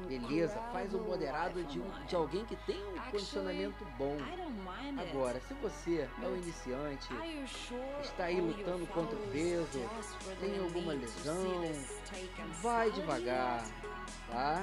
beleza, 0.07 0.61
faz 0.71 0.93
o 0.93 0.99
moderado 0.99 1.65
de, 1.65 1.81
um, 1.81 1.91
de 2.07 2.15
alguém 2.15 2.45
que 2.45 2.55
tem 2.67 2.77
um 2.77 3.11
condicionamento 3.11 3.87
bom. 3.97 4.19
Agora, 4.99 5.41
se 5.41 5.55
você 5.55 6.07
é 6.23 6.27
um 6.27 6.37
iniciante, 6.37 7.09
está 8.03 8.25
aí 8.25 8.39
lutando 8.39 8.87
contra 8.89 9.17
o 9.17 9.29
peso, 9.29 9.81
tem 10.39 10.59
alguma 10.59 10.93
lesão, 10.93 11.63
vai 12.61 12.91
devagar, 12.91 13.65
tá? 14.31 14.63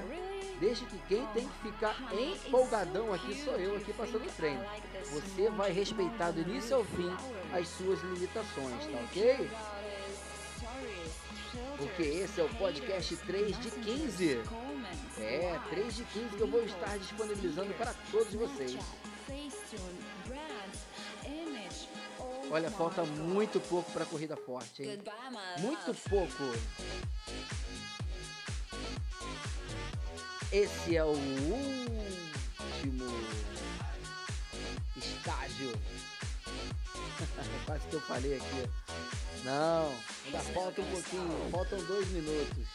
Deixe 0.60 0.86
que 0.86 1.00
quem 1.08 1.26
tem 1.34 1.48
que 1.48 1.72
ficar 1.72 1.98
empolgadão 2.14 3.12
aqui 3.12 3.34
sou 3.34 3.56
eu 3.56 3.78
aqui 3.78 3.94
passando 3.94 4.28
o 4.28 4.32
treino. 4.32 4.64
Você 5.12 5.50
vai 5.50 5.72
respeitar 5.72 6.30
do 6.30 6.42
início 6.42 6.76
ao 6.76 6.84
fim 6.84 7.12
as 7.52 7.68
suas 7.68 8.00
limitações, 8.04 8.86
tá 8.86 9.00
ok? 9.06 9.50
Porque 11.78 12.04
esse 12.04 12.40
é 12.40 12.44
o 12.44 12.50
podcast 12.56 13.16
3 13.18 13.60
de 13.60 13.72
15. 13.72 14.44
É, 15.18 15.60
3 15.70 15.96
de 15.96 16.04
15 16.06 16.36
que 16.36 16.42
eu 16.42 16.48
vou 16.48 16.64
estar 16.64 16.98
disponibilizando 16.98 17.74
para 17.74 17.94
todos 18.12 18.34
vocês. 18.34 18.78
Olha, 22.52 22.70
falta 22.72 23.04
muito 23.04 23.60
pouco 23.60 23.92
para 23.92 24.04
a 24.04 24.06
corrida 24.06 24.38
forte, 24.38 24.84
hein? 24.84 25.02
Muito 25.60 25.94
pouco. 26.10 26.44
Esse 30.52 30.96
é 30.96 31.04
o 31.04 31.10
último 31.10 31.76
estágio. 34.96 35.74
Quase 37.66 37.88
que 37.88 37.94
eu 37.94 38.02
falei 38.02 38.36
aqui. 38.36 38.70
Não, 39.44 39.94
ainda 40.26 40.40
falta 40.54 40.82
um 40.82 40.92
pouquinho, 40.92 41.50
faltam 41.52 41.84
dois 41.86 42.08
minutos. 42.10 42.68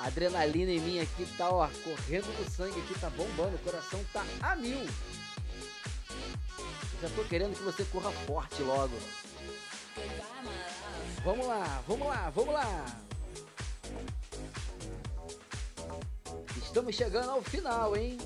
A 0.00 0.06
adrenalina 0.06 0.70
em 0.70 0.80
mim 0.80 0.98
aqui 0.98 1.26
tá, 1.36 1.50
ó, 1.50 1.68
correndo 1.84 2.26
no 2.38 2.50
sangue 2.50 2.80
aqui, 2.80 2.98
tá 2.98 3.10
bombando, 3.10 3.56
o 3.56 3.58
coração 3.58 4.02
tá 4.12 4.24
a 4.40 4.56
mil. 4.56 4.86
Já 7.02 7.08
tô 7.14 7.22
querendo 7.24 7.56
que 7.56 7.62
você 7.62 7.84
corra 7.84 8.10
forte 8.26 8.62
logo. 8.62 8.96
Vamos 11.22 11.46
lá, 11.46 11.82
vamos 11.86 12.08
lá, 12.08 12.30
vamos 12.30 12.54
lá. 12.54 12.86
Estamos 16.56 16.94
chegando 16.94 17.30
ao 17.30 17.42
final, 17.42 17.94
hein? 17.96 18.18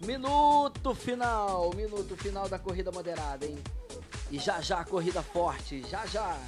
Minuto 0.00 0.94
final, 0.94 1.70
minuto 1.74 2.16
final 2.16 2.48
da 2.48 2.58
corrida 2.58 2.90
moderada, 2.90 3.44
hein? 3.44 3.58
E 4.30 4.38
já 4.38 4.58
já 4.60 4.80
a 4.80 4.84
corrida 4.84 5.22
forte, 5.22 5.82
já 5.88 6.06
já. 6.06 6.38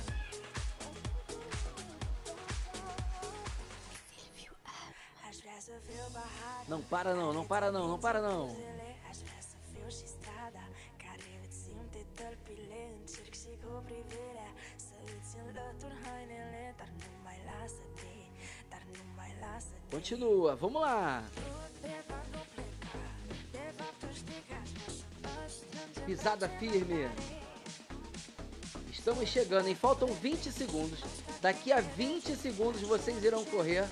Não 6.66 6.80
para 6.80 7.14
não, 7.14 7.32
não 7.32 7.44
para 7.44 7.70
não, 7.70 7.88
não 7.88 7.98
para 7.98 8.22
não. 8.22 8.56
Continua, 19.90 20.56
vamos 20.56 20.80
lá. 20.80 21.22
Pisada 26.06 26.48
firme. 26.48 27.08
Estamos 28.90 29.28
chegando, 29.28 29.68
hein? 29.68 29.74
Faltam 29.74 30.08
20 30.08 30.50
segundos. 30.50 30.98
Daqui 31.40 31.72
a 31.72 31.80
20 31.80 32.36
segundos 32.36 32.80
vocês 32.82 33.22
irão 33.22 33.44
correr 33.44 33.84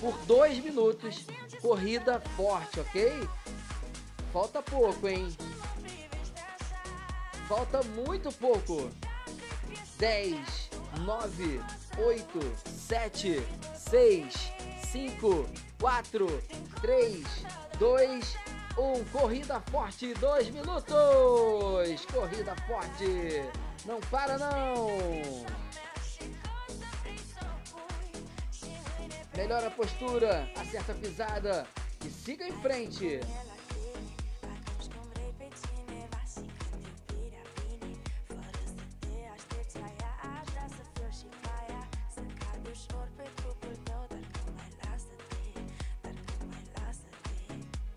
por 0.00 0.16
2 0.26 0.58
minutos. 0.58 1.26
Corrida 1.60 2.20
forte, 2.36 2.80
ok? 2.80 3.28
Falta 4.32 4.62
pouco, 4.62 5.08
hein? 5.08 5.28
Falta 7.48 7.82
muito 7.82 8.32
pouco. 8.32 8.90
10, 9.98 10.70
9, 11.00 11.60
8, 11.98 12.40
7, 12.66 13.42
6, 13.76 14.34
5, 14.90 15.46
4, 15.78 16.42
3, 16.80 17.24
2, 17.78 18.36
1. 18.76 19.04
Corrida 19.12 19.60
forte, 19.70 20.14
2 20.14 20.50
minutos. 20.50 22.06
Corrida 22.12 22.54
forte. 22.66 23.42
Não 23.84 24.00
para 24.02 24.38
não. 24.38 24.86
Melhora 29.36 29.68
a 29.68 29.70
postura, 29.70 30.48
acerta 30.56 30.92
a 30.92 30.94
pisada 30.94 31.66
e 32.04 32.10
siga 32.10 32.46
em 32.46 32.52
frente. 32.60 33.20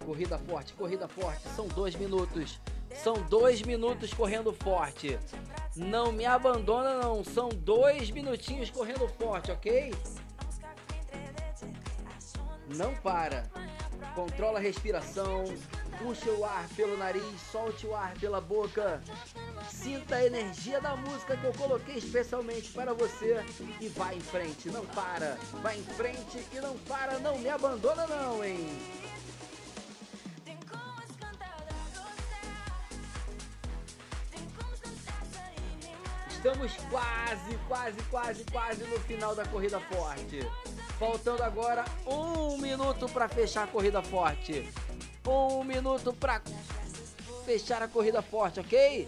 Corrida 0.05 0.37
forte, 0.37 0.73
corrida 0.73 1.07
forte. 1.07 1.47
São 1.55 1.67
dois 1.67 1.95
minutos. 1.95 2.59
São 2.93 3.15
dois 3.23 3.61
minutos 3.63 4.13
correndo 4.13 4.53
forte. 4.53 5.17
Não 5.75 6.11
me 6.11 6.25
abandona 6.25 6.99
não. 6.99 7.23
São 7.23 7.49
dois 7.49 8.11
minutinhos 8.11 8.69
correndo 8.69 9.07
forte, 9.07 9.51
ok? 9.51 9.93
Não 12.75 12.93
para. 12.95 13.49
Controla 14.13 14.59
a 14.59 14.61
respiração. 14.61 15.43
Puxa 15.97 16.29
o 16.31 16.43
ar 16.43 16.67
pelo 16.75 16.97
nariz, 16.97 17.23
solte 17.51 17.87
o 17.87 17.95
ar 17.95 18.13
pela 18.19 18.39
boca. 18.39 19.01
Sinta 19.69 20.15
a 20.15 20.25
energia 20.25 20.79
da 20.81 20.95
música 20.95 21.37
que 21.37 21.45
eu 21.45 21.53
coloquei 21.53 21.95
especialmente 21.95 22.71
para 22.73 22.93
você 22.93 23.43
e 23.79 23.87
vai 23.87 24.15
em 24.15 24.21
frente, 24.21 24.69
não 24.69 24.85
para. 24.85 25.37
Vai 25.63 25.77
em 25.77 25.83
frente 25.83 26.45
e 26.53 26.59
não 26.59 26.77
para, 26.79 27.17
não 27.19 27.37
me 27.39 27.49
abandona 27.49 28.05
não, 28.07 28.43
hein? 28.43 28.67
Estamos 36.45 36.77
quase, 36.91 37.57
quase, 37.67 37.97
quase, 38.11 38.45
quase 38.51 38.83
no 38.83 38.99
final 38.99 39.33
da 39.33 39.47
corrida 39.47 39.79
forte. 39.79 40.47
Faltando 40.99 41.41
agora 41.41 41.83
um 42.05 42.55
minuto 42.59 43.09
para 43.09 43.27
fechar 43.27 43.63
a 43.63 43.67
corrida 43.67 44.03
forte. 44.03 44.71
Um 45.27 45.63
minuto 45.63 46.13
para 46.13 46.43
fechar 47.45 47.81
a 47.81 47.87
corrida 47.87 48.21
forte, 48.21 48.59
ok? 48.59 49.07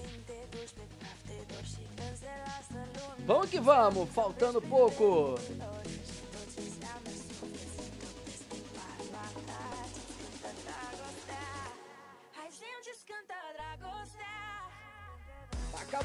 Vamos 3.20 3.50
que 3.52 3.60
vamos, 3.60 4.10
faltando 4.10 4.60
pouco. 4.60 5.36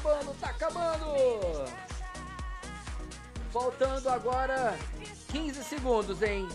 Acabando, 0.03 0.33
tá 0.39 0.49
acabando. 0.49 1.65
Faltando 3.51 4.09
agora 4.09 4.77
15 5.29 5.63
segundos, 5.63 6.21
hein? 6.21 6.47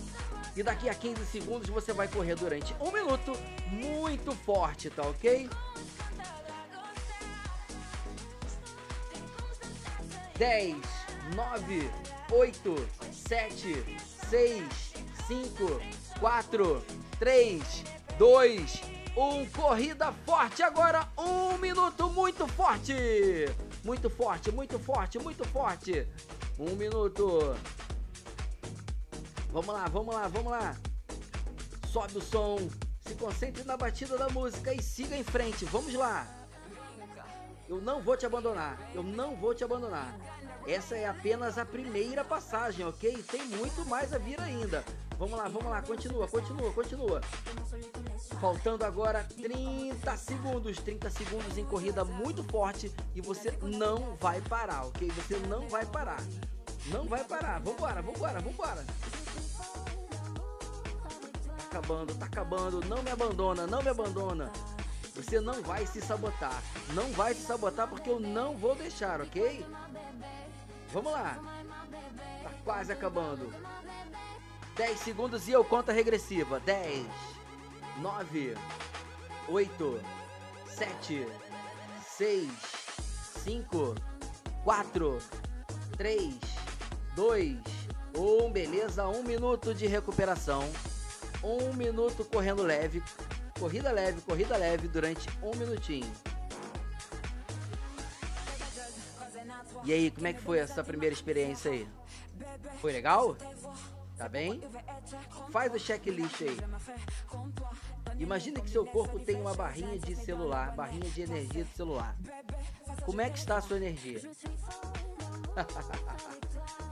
E 0.54 0.62
daqui 0.62 0.88
a 0.88 0.94
15 0.94 1.24
segundos 1.26 1.68
você 1.68 1.92
vai 1.92 2.08
correr 2.08 2.34
durante 2.34 2.74
um 2.80 2.90
minuto 2.92 3.32
muito 3.68 4.32
forte, 4.32 4.90
tá 4.90 5.02
ok? 5.02 5.48
10, 10.36 10.76
9, 11.34 11.90
8, 12.30 12.88
7, 13.12 13.98
6, 14.28 14.64
5, 15.26 15.80
4, 16.20 16.84
3, 17.18 17.84
2, 18.18 18.97
1. 19.18 19.46
Corrida 19.50 20.12
forte 20.24 20.62
agora. 20.62 21.08
Um 21.18 21.58
minuto 21.58 22.08
muito 22.10 22.46
forte. 22.46 22.94
Muito 23.82 24.08
forte, 24.08 24.52
muito 24.52 24.78
forte, 24.78 25.18
muito 25.18 25.44
forte. 25.48 26.06
Um 26.56 26.76
minuto. 26.76 27.56
Vamos 29.50 29.74
lá, 29.74 29.88
vamos 29.88 30.14
lá, 30.14 30.28
vamos 30.28 30.52
lá. 30.52 30.76
Sobe 31.90 32.18
o 32.18 32.20
som, 32.20 32.58
se 33.00 33.14
concentre 33.16 33.64
na 33.64 33.76
batida 33.76 34.16
da 34.16 34.28
música 34.28 34.72
e 34.72 34.80
siga 34.80 35.16
em 35.16 35.24
frente. 35.24 35.64
Vamos 35.64 35.94
lá. 35.94 36.24
Eu 37.68 37.80
não 37.80 38.00
vou 38.00 38.16
te 38.16 38.24
abandonar. 38.24 38.78
Eu 38.94 39.02
não 39.02 39.34
vou 39.34 39.52
te 39.52 39.64
abandonar. 39.64 40.14
Essa 40.68 40.96
é 40.96 41.08
apenas 41.08 41.56
a 41.56 41.64
primeira 41.64 42.22
passagem, 42.22 42.84
ok? 42.84 43.22
Tem 43.22 43.42
muito 43.46 43.86
mais 43.86 44.12
a 44.12 44.18
vir 44.18 44.38
ainda. 44.38 44.84
Vamos 45.18 45.38
lá, 45.38 45.48
vamos 45.48 45.70
lá. 45.70 45.80
Continua, 45.80 46.28
continua, 46.28 46.72
continua. 46.72 47.20
Faltando 48.38 48.84
agora 48.84 49.26
30 49.34 50.16
segundos. 50.16 50.76
30 50.76 51.08
segundos 51.08 51.56
em 51.56 51.64
corrida 51.64 52.04
muito 52.04 52.44
forte 52.44 52.92
e 53.14 53.20
você 53.22 53.50
não 53.62 54.14
vai 54.20 54.42
parar, 54.42 54.84
ok? 54.84 55.08
Você 55.08 55.38
não 55.48 55.66
vai 55.70 55.86
parar. 55.86 56.20
Não 56.92 57.06
vai 57.06 57.24
parar. 57.24 57.60
Vambora, 57.60 58.02
vambora, 58.02 58.40
vambora 58.40 58.84
acabando, 61.68 62.14
tá 62.14 62.26
acabando, 62.26 62.80
não 62.86 63.02
me 63.02 63.10
abandona, 63.10 63.66
não 63.66 63.82
me 63.82 63.88
abandona. 63.88 64.50
Você 65.14 65.40
não 65.40 65.62
vai 65.62 65.86
se 65.86 66.00
sabotar. 66.00 66.62
Não 66.94 67.10
vai 67.12 67.34
se 67.34 67.42
sabotar 67.42 67.88
porque 67.88 68.08
eu 68.08 68.20
não 68.20 68.56
vou 68.56 68.74
deixar, 68.74 69.20
ok? 69.20 69.64
Vamos 70.92 71.12
lá. 71.12 71.38
Tá 72.42 72.50
quase 72.64 72.92
acabando. 72.92 73.52
10 74.76 74.98
segundos 75.00 75.48
e 75.48 75.52
eu 75.52 75.64
conto 75.64 75.90
a 75.90 75.94
regressiva. 75.94 76.60
10, 76.60 77.06
9, 77.98 78.54
8, 79.48 80.00
7, 80.66 81.26
6, 82.06 82.50
5, 83.44 83.94
4, 84.64 85.18
3, 85.96 86.34
2, 87.14 87.58
1. 88.16 88.52
Beleza? 88.52 89.08
Um 89.08 89.22
minuto 89.22 89.74
de 89.74 89.86
recuperação 89.86 90.68
um 91.42 91.72
minuto 91.72 92.24
correndo 92.24 92.62
leve, 92.62 93.02
corrida 93.58 93.90
leve, 93.92 94.20
corrida 94.22 94.56
leve 94.56 94.88
durante 94.88 95.28
um 95.42 95.54
minutinho. 95.56 96.10
E 99.84 99.92
aí, 99.92 100.10
como 100.10 100.26
é 100.26 100.32
que 100.32 100.42
foi 100.42 100.58
essa 100.58 100.82
primeira 100.82 101.14
experiência 101.14 101.70
aí? 101.70 101.88
Foi 102.80 102.92
legal? 102.92 103.36
Tá 104.16 104.28
bem? 104.28 104.60
Faz 105.50 105.72
o 105.72 105.78
checklist 105.78 106.42
aí. 106.42 106.56
Imagina 108.18 108.60
que 108.60 108.68
seu 108.68 108.84
corpo 108.84 109.20
tem 109.20 109.40
uma 109.40 109.54
barrinha 109.54 109.96
de 109.98 110.16
celular, 110.16 110.74
barrinha 110.74 111.08
de 111.08 111.22
energia 111.22 111.64
de 111.64 111.76
celular. 111.76 112.16
Como 113.04 113.20
é 113.20 113.30
que 113.30 113.38
está 113.38 113.58
a 113.58 113.62
sua 113.62 113.76
energia? 113.76 114.18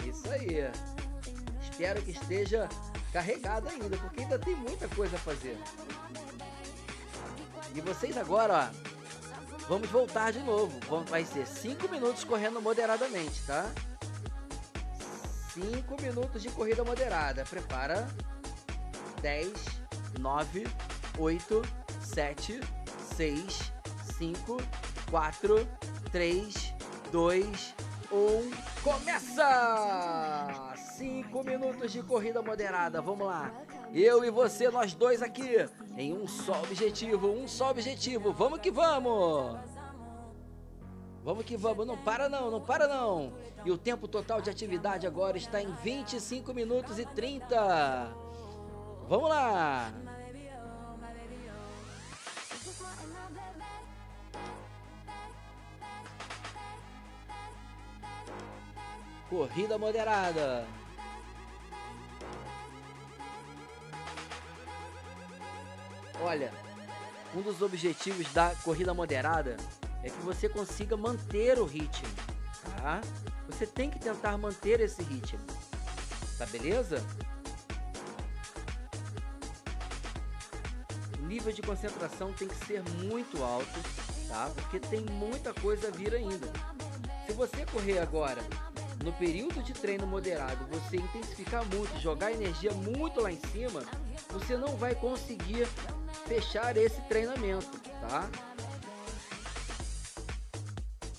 Isso 0.07 0.31
aí. 0.31 0.71
Espero 1.61 2.01
que 2.01 2.13
esteja 2.13 2.69
carregado 3.13 3.69
ainda, 3.69 3.97
porque 3.97 4.21
ainda 4.21 4.39
tem 4.39 4.55
muita 4.55 4.87
coisa 4.89 5.17
a 5.17 5.19
fazer. 5.19 5.59
E 7.75 7.81
vocês 7.81 8.17
agora, 8.17 8.71
ó, 8.73 8.96
vamos 9.69 9.89
voltar 9.91 10.33
de 10.33 10.41
novo. 10.41 10.73
Vai 11.09 11.25
ser 11.25 11.47
5 11.47 11.89
minutos 11.89 12.25
correndo 12.25 12.61
moderadamente, 12.61 13.43
tá? 13.47 13.71
5 15.53 16.03
minutos 16.03 16.43
de 16.43 16.49
corrida 16.51 16.85
moderada. 16.85 17.45
Prepara. 17.45 18.09
10, 19.23 19.53
9, 20.21 20.67
8, 21.19 21.63
7, 22.01 22.61
6, 23.17 23.73
5, 24.19 24.57
4, 25.11 25.69
3, 26.13 26.75
2, 27.11 27.75
1. 28.13 28.76
Começa! 28.87 30.73
5 30.77 31.43
minutos 31.43 31.91
de 31.91 32.05
corrida 32.05 32.41
moderada, 32.41 33.03
vamos 33.03 33.27
lá. 33.27 33.53
Eu 33.93 34.25
e 34.25 34.31
você, 34.31 34.71
nós 34.71 34.95
dois 34.95 35.23
aqui, 35.23 35.69
em 35.97 36.13
um 36.13 36.29
só 36.29 36.63
objetivo, 36.63 37.27
um 37.27 37.49
só 37.49 37.73
objetivo. 37.73 38.33
Vamos 38.33 38.61
que 38.61 38.71
vamos! 38.71 39.59
Vamos 41.25 41.45
que 41.45 41.57
vamos, 41.57 41.85
não 41.85 41.99
para 41.99 42.29
não, 42.29 42.49
não 42.49 42.61
para 42.61 42.87
não. 42.87 43.33
E 43.65 43.73
o 43.73 43.77
tempo 43.77 44.07
total 44.07 44.41
de 44.41 44.51
atividade 44.51 45.05
agora 45.05 45.37
está 45.37 45.61
em 45.61 45.73
25 45.83 46.55
minutos 46.55 47.01
e 47.01 47.05
30. 47.05 47.57
Vamos 49.09 49.29
lá. 49.29 49.93
Corrida 59.29 59.77
moderada. 59.77 60.65
Olha, 66.21 66.53
um 67.35 67.43
dos 67.43 67.61
objetivos 67.61 68.33
da 68.33 68.55
corrida 68.63 68.95
moderada 68.95 69.57
é 70.05 70.09
que 70.09 70.19
você 70.21 70.49
consiga 70.49 70.97
manter 70.97 71.59
o 71.59 71.65
ritmo, 71.65 72.09
tá? 72.77 73.01
Você 73.49 73.67
tem 73.67 73.91
que 73.91 73.99
tentar 73.99 74.39
manter 74.39 74.81
esse 74.81 75.03
ritmo, 75.03 75.45
tá 76.39 76.47
beleza? 76.47 77.05
O 81.19 81.27
nível 81.27 81.53
de 81.53 81.63
concentração 81.63 82.33
tem 82.33 82.47
que 82.47 82.65
ser 82.65 82.81
muito 83.05 83.43
alto, 83.43 83.81
tá? 84.29 84.53
Porque 84.55 84.79
tem 84.79 85.01
muita 85.01 85.53
coisa 85.53 85.89
a 85.89 85.91
vir 85.91 86.15
ainda. 86.15 86.47
Se 87.27 87.33
você 87.33 87.67
correr 87.67 87.99
agora 87.99 88.41
no 89.07 89.13
período 89.13 89.63
de 89.63 89.73
treino 89.73 90.05
moderado, 90.05 90.67
você 90.67 90.97
intensificar 90.97 91.65
muito, 91.67 91.97
jogar 92.01 92.33
energia 92.33 92.73
muito 92.73 93.21
lá 93.21 93.31
em 93.31 93.39
cima, 93.53 93.81
você 94.31 94.57
não 94.57 94.77
vai 94.77 94.97
conseguir 94.97 95.65
fechar 96.27 96.77
esse 96.77 97.01
treinamento, 97.03 97.71
tá? 98.01 98.29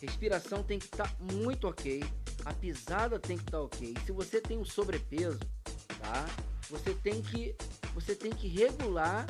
Respiração 0.02 0.64
tem 0.64 0.78
que 0.78 0.88
estar 0.88 1.08
tá 1.08 1.16
muito 1.34 1.66
ok, 1.66 2.04
a 2.44 2.54
pisada 2.54 3.18
tem 3.18 3.38
que 3.38 3.46
estar 3.46 3.60
tá 3.60 3.64
ok. 3.64 3.94
Se 4.06 4.12
você 4.12 4.42
tem 4.42 4.58
um 4.58 4.66
sobrepeso, 4.66 5.40
tá? 6.02 6.26
Você 6.70 6.94
tem 6.94 7.22
que 7.22 7.56
você 7.94 8.14
tem 8.14 8.34
que 8.34 8.50
regular 8.50 9.26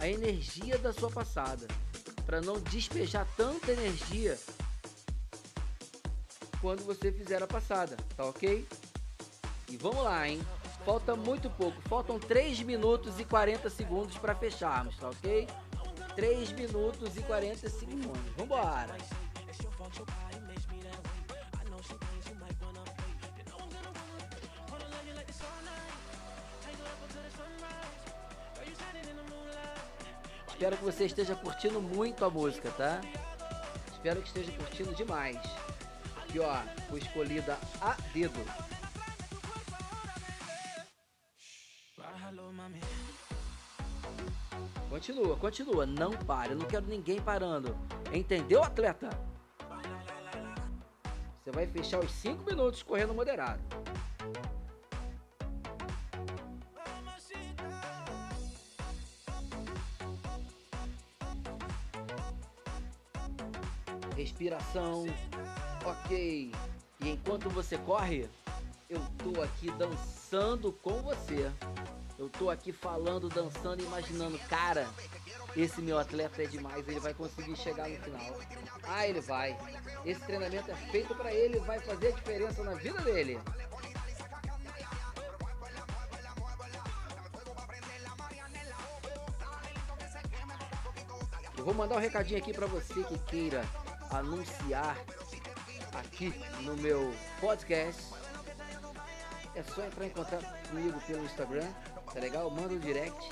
a 0.00 0.08
energia 0.08 0.76
da 0.76 0.92
sua 0.92 1.10
passada 1.10 1.68
para 2.26 2.40
não 2.40 2.60
despejar 2.62 3.24
tanta 3.36 3.70
energia 3.70 4.36
quando 6.66 6.82
você 6.82 7.12
fizer 7.12 7.40
a 7.40 7.46
passada, 7.46 7.96
tá 8.16 8.24
ok? 8.24 8.66
E 9.68 9.76
vamos 9.76 10.02
lá, 10.02 10.28
hein? 10.28 10.44
Falta 10.84 11.14
muito 11.14 11.48
pouco, 11.48 11.80
faltam 11.82 12.18
3 12.18 12.58
minutos 12.62 13.20
e 13.20 13.24
40 13.24 13.70
segundos 13.70 14.18
para 14.18 14.34
fecharmos, 14.34 14.96
tá 14.96 15.08
ok? 15.08 15.46
3 16.16 16.50
minutos 16.50 17.16
e 17.16 17.22
40 17.22 17.68
segundos. 17.68 18.20
Vambora! 18.36 18.96
Espero 30.48 30.76
que 30.76 30.84
você 30.84 31.04
esteja 31.04 31.36
curtindo 31.36 31.80
muito 31.80 32.24
a 32.24 32.30
música, 32.30 32.72
tá? 32.72 33.00
Espero 33.92 34.20
que 34.20 34.26
esteja 34.26 34.50
curtindo 34.50 34.92
demais. 34.96 35.40
Aqui, 36.28 36.40
ó, 36.40 36.56
foi 36.88 36.98
escolhida 36.98 37.56
a 37.80 37.92
dedo. 38.12 38.40
Continua, 44.90 45.36
continua, 45.36 45.86
não 45.86 46.12
pare, 46.12 46.52
eu 46.52 46.56
não 46.56 46.66
quero 46.66 46.86
ninguém 46.86 47.20
parando. 47.20 47.76
Entendeu, 48.12 48.62
atleta? 48.62 49.08
Você 51.44 51.52
vai 51.52 51.66
fechar 51.66 52.00
os 52.00 52.10
5 52.10 52.44
minutos 52.44 52.82
correndo 52.82 53.14
moderado. 53.14 53.62
Respiração, 64.16 65.04
ok. 65.86 66.52
E 67.00 67.10
enquanto 67.10 67.48
você 67.48 67.78
corre, 67.78 68.28
eu 68.88 69.00
tô 69.18 69.42
aqui 69.42 69.70
dançando 69.72 70.72
com 70.72 71.00
você. 71.02 71.50
Eu 72.18 72.30
tô 72.30 72.48
aqui 72.48 72.72
falando, 72.72 73.28
dançando, 73.28 73.82
imaginando, 73.82 74.38
cara, 74.48 74.88
esse 75.54 75.82
meu 75.82 75.98
atleta 75.98 76.42
é 76.42 76.46
demais, 76.46 76.88
ele 76.88 76.98
vai 76.98 77.12
conseguir 77.12 77.54
chegar 77.56 77.88
no 77.88 77.96
final. 77.98 78.40
Ah, 78.84 79.06
ele 79.06 79.20
vai. 79.20 79.56
Esse 80.04 80.20
treinamento 80.22 80.70
é 80.70 80.74
feito 80.90 81.14
para 81.14 81.32
ele, 81.32 81.58
vai 81.60 81.78
fazer 81.78 82.08
a 82.08 82.12
diferença 82.12 82.62
na 82.64 82.74
vida 82.74 83.00
dele. 83.02 83.38
Eu 91.58 91.64
vou 91.64 91.74
mandar 91.74 91.96
um 91.96 92.00
recadinho 92.00 92.38
aqui 92.38 92.52
para 92.52 92.66
você 92.66 93.02
que 93.04 93.18
queira 93.18 93.62
anunciar 94.10 94.96
aqui 96.16 96.32
no 96.62 96.74
meu 96.78 97.12
podcast. 97.40 98.02
É 99.54 99.62
só 99.62 99.84
entrar 99.84 100.06
em 100.06 100.10
contato 100.10 100.46
comigo 100.70 100.98
pelo 101.06 101.24
Instagram 101.24 101.68
tá 102.12 102.20
legal? 102.20 102.50
Manda 102.50 102.72
um 102.72 102.78
direct. 102.78 103.30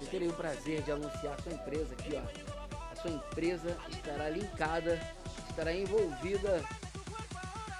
Eu 0.00 0.06
terei 0.08 0.28
o 0.28 0.32
prazer 0.32 0.82
de 0.82 0.90
anunciar 0.90 1.34
a 1.34 1.42
sua 1.42 1.52
empresa 1.52 1.94
aqui, 1.94 2.16
ó. 2.16 2.92
A 2.92 2.96
sua 2.96 3.12
empresa 3.12 3.76
estará 3.90 4.28
linkada, 4.30 5.00
estará 5.48 5.72
envolvida 5.72 6.64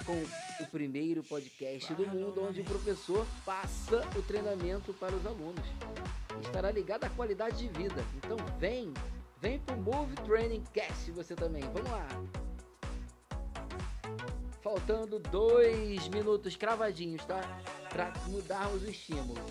com 0.05 0.63
o 0.63 0.67
primeiro 0.67 1.21
podcast 1.23 1.93
do 1.93 2.07
mundo 2.07 2.45
onde 2.47 2.61
o 2.61 2.63
professor 2.63 3.25
passa 3.45 4.01
o 4.17 4.21
treinamento 4.21 4.93
para 4.93 5.13
os 5.13 5.25
alunos. 5.25 5.65
Estará 6.41 6.71
ligado 6.71 7.03
à 7.03 7.09
qualidade 7.09 7.57
de 7.57 7.67
vida. 7.67 8.05
Então 8.15 8.37
vem, 8.57 8.93
vem 9.41 9.59
pro 9.59 9.75
Move 9.75 10.15
Training 10.25 10.63
Cast 10.73 11.11
você 11.11 11.35
também. 11.35 11.63
Vamos 11.73 11.91
lá. 11.91 12.07
Faltando 14.61 15.19
dois 15.19 16.07
minutos 16.09 16.55
cravadinhos, 16.55 17.23
tá? 17.25 17.41
Para 17.89 18.13
mudarmos 18.27 18.83
o 18.83 18.89
estímulo. 18.89 19.41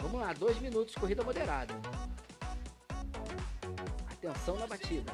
Vamos 0.00 0.20
lá, 0.20 0.32
dois 0.32 0.58
minutos, 0.60 0.94
corrida 0.94 1.22
moderada. 1.22 1.74
Atenção 4.10 4.56
na 4.56 4.66
batida. 4.66 5.12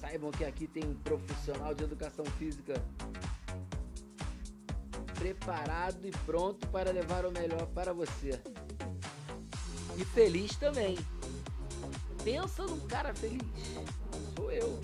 Saibam 0.00 0.30
que 0.30 0.44
aqui 0.44 0.66
tem 0.66 0.84
um 0.84 0.94
profissional 0.94 1.74
de 1.74 1.84
educação 1.84 2.24
física 2.38 2.74
preparado 5.20 6.06
e 6.06 6.10
pronto 6.24 6.66
para 6.68 6.90
levar 6.90 7.26
o 7.26 7.30
melhor 7.30 7.66
para 7.66 7.92
você 7.92 8.40
e 9.98 10.04
feliz 10.04 10.56
também. 10.56 10.98
Pensa 12.24 12.64
num 12.64 12.80
cara 12.88 13.14
feliz. 13.14 13.42
Sou 14.34 14.50
eu. 14.50 14.80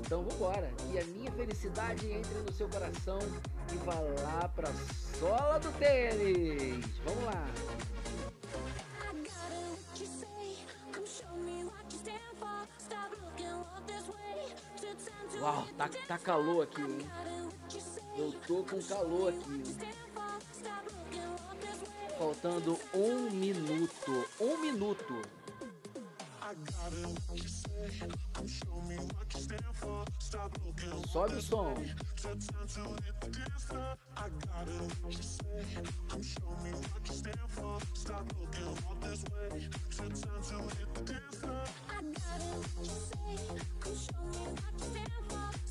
Então 0.00 0.24
vambora. 0.24 0.72
E 0.90 0.98
a 0.98 1.04
minha 1.04 1.30
felicidade 1.32 2.10
entre 2.10 2.38
no 2.38 2.52
seu 2.52 2.70
coração 2.70 3.18
e 3.70 3.76
vá 3.84 4.00
lá 4.22 4.48
pra 4.48 4.72
sola 5.20 5.58
do 5.58 5.70
tênis. 5.72 6.86
Vamos 7.04 7.24
lá. 7.24 7.44
Uau, 15.38 15.66
tá, 15.76 15.90
tá 16.08 16.18
calor 16.18 16.62
aqui, 16.62 16.80
hein? 16.80 17.10
Eu 18.16 18.32
tô 18.46 18.62
com 18.62 18.80
calor 18.82 19.30
aqui. 19.30 19.62
Faltando 22.16 22.78
um 22.94 23.30
minuto. 23.30 24.24
Um 24.40 24.58
minuto. 24.58 25.22
Sobe 31.10 31.36
o 31.36 31.42
som. 31.42 31.74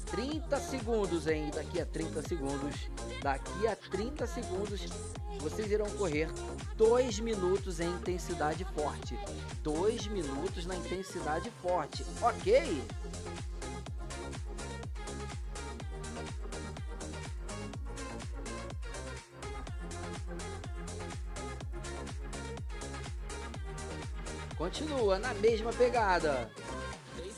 Trinta 0.06 0.60
segundos 0.60 1.28
ainda, 1.28 1.64
daqui 1.64 1.82
a 1.82 1.86
trinta 1.86 2.22
segundos, 2.22 2.76
daqui 3.22 3.68
a 3.68 3.76
trinta 3.76 4.28
segundos 4.28 4.82
vocês 5.40 5.72
irão 5.72 5.90
correr 5.92 6.30
2 6.78 7.20
minutos 7.20 7.80
em 7.80 7.90
intensidade 7.90 8.66
forte. 8.76 9.18
2 9.62 10.08
minutos 10.08 10.66
na 10.66 10.76
intensidade 10.76 11.52
forte, 11.62 12.06
ok? 12.22 12.82
Continua 24.58 25.20
na 25.20 25.34
mesma 25.34 25.74
pegada. 25.74 26.50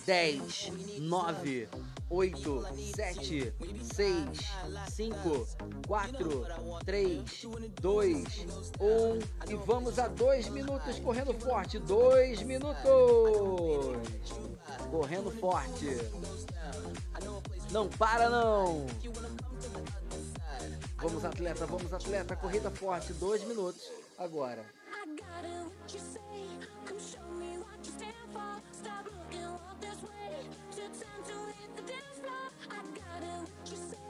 10, 0.05 0.71
9, 0.99 1.67
8, 2.09 2.63
7, 2.95 3.53
6, 3.81 4.27
5, 4.91 5.47
4, 5.87 6.45
3, 6.85 7.21
2, 7.81 8.23
1 8.79 9.51
e 9.51 9.55
vamos 9.55 9.97
a 9.97 10.07
2 10.07 10.49
minutos 10.49 10.99
correndo 10.99 11.33
forte. 11.33 11.79
2 11.79 12.43
minutos! 12.43 12.87
Correndo 14.91 15.31
forte. 15.31 15.97
Não 17.71 17.89
para 17.89 18.29
não! 18.29 18.85
Vamos 20.97 21.25
atleta, 21.25 21.65
vamos 21.65 21.91
atleta, 21.91 22.35
corrida 22.35 22.69
forte, 22.71 23.13
2 23.13 23.43
minutos 23.45 23.91
agora. 24.17 24.63
I 30.17 30.34
you 33.71 33.77
say 33.77 34.04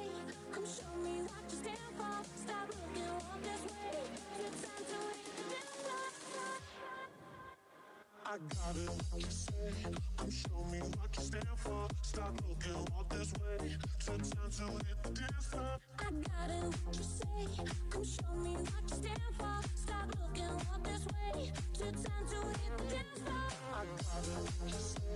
got 8.37 8.75
it, 8.75 8.89
what 9.11 9.21
you 9.21 10.31
show 10.31 10.63
me 10.71 10.79
what 10.79 11.15
you 11.15 11.23
stand 11.23 11.47
for. 11.55 11.87
Stop 12.01 12.33
looking, 12.49 12.75
walk 12.93 13.09
this 13.09 13.31
way. 13.39 13.77
Take 13.99 14.17
time 14.17 14.51
to 14.51 14.63
hit 14.85 15.03
the. 15.03 15.57
I 15.57 16.03
got 16.03 16.49
it, 16.49 16.63
what 16.83 16.95
you 16.97 17.03
say. 17.03 17.47
Come 17.89 18.03
show 18.03 18.35
me 18.43 18.51
what 18.55 18.83
you 18.83 18.95
stand 18.95 19.21
for. 19.37 19.57
Stop 19.75 20.09
looking, 20.19 20.55
this 20.83 21.05
way. 21.07 21.51
Time 21.79 22.25
to 22.27 22.39
hit 22.59 22.75
the. 22.89 23.31
I 23.71 23.85
got 23.85 24.27
it, 24.27 24.43
you 24.67 24.79
say. 24.79 25.15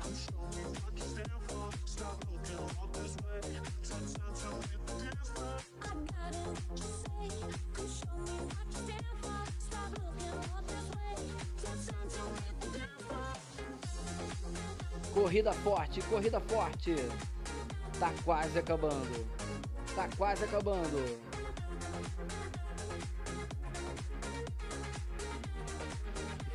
Come 0.00 0.14
show 0.14 0.42
me 0.54 0.62
what 0.78 0.94
you 0.94 1.04
stand 1.10 1.42
for. 1.48 1.68
Stop 1.86 2.24
looking, 2.30 2.70
this 2.92 3.16
way. 3.18 3.40
Time 3.82 4.06
to 4.06 4.50
hit 4.70 4.82
the. 4.86 5.50
I 5.80 5.90
got 5.90 6.34
it, 6.38 6.46
what 6.68 6.78
you 6.78 6.92
say. 7.02 7.34
Come 7.74 7.90
show 7.98 8.14
me 8.22 8.36
what 8.46 8.66
you 8.70 8.78
stand 8.78 9.10
for. 9.22 9.42
Stop 9.58 9.90
looking, 9.98 10.38
this 10.68 10.86
way. 10.94 11.14
Time 11.60 12.08
to 12.10 12.22
hit 12.44 12.59
Corrida 15.12 15.52
forte, 15.52 16.00
corrida 16.02 16.40
forte. 16.40 16.94
Tá 17.98 18.12
quase 18.24 18.58
acabando. 18.58 19.26
Tá 19.94 20.08
quase 20.16 20.44
acabando. 20.44 21.18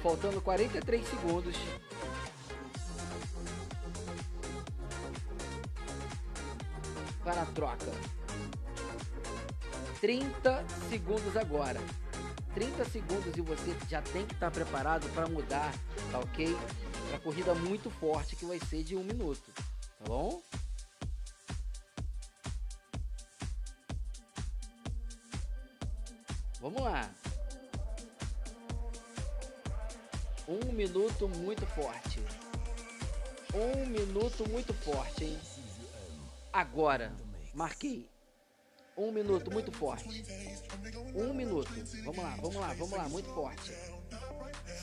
Faltando 0.01 0.39
43 0.39 1.05
segundos. 1.05 1.55
Para 7.23 7.41
a 7.41 7.45
troca. 7.47 7.91
30 9.99 10.63
segundos 10.89 11.35
agora. 11.35 11.81
30 12.53 12.85
segundos 12.85 13.35
e 13.35 13.41
você 13.41 13.75
já 13.89 14.01
tem 14.01 14.25
que 14.25 14.33
estar 14.33 14.49
preparado 14.49 15.11
para 15.13 15.27
mudar, 15.27 15.73
tá 16.09 16.19
ok? 16.19 16.55
Para 17.09 17.19
corrida 17.19 17.55
muito 17.55 17.89
forte 17.89 18.35
que 18.35 18.45
vai 18.45 18.59
ser 18.59 18.83
de 18.83 18.95
um 18.95 19.03
minuto, 19.03 19.51
tá 19.55 20.05
bom? 20.05 20.41
Vamos 26.59 26.81
lá. 26.81 27.09
Um 30.47 30.71
minuto 30.71 31.27
muito 31.27 31.65
forte. 31.67 32.19
Um 33.53 33.85
minuto 33.85 34.49
muito 34.49 34.73
forte, 34.73 35.25
hein? 35.25 35.39
Agora, 36.51 37.11
marquei. 37.53 38.09
Um 38.97 39.11
minuto 39.11 39.51
muito 39.51 39.71
forte. 39.71 40.25
Um 41.13 41.33
minuto. 41.33 41.69
Vamos 42.03 42.23
lá, 42.23 42.35
vamos 42.37 42.55
lá, 42.55 42.73
vamos 42.73 42.91
lá, 42.91 43.09
muito 43.09 43.29
forte. 43.33 43.71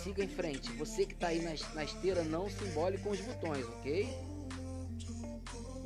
Siga 0.03 0.25
em 0.25 0.29
frente. 0.29 0.71
Você 0.73 1.07
que 1.07 1.15
está 1.15 1.29
aí 1.29 1.41
na, 1.41 1.55
na 1.75 1.85
esteira, 1.85 2.25
não 2.25 2.49
se 2.49 2.65
embole 2.65 2.99
com 2.99 3.11
os 3.11 3.21
botões, 3.21 3.65
ok? 3.67 4.09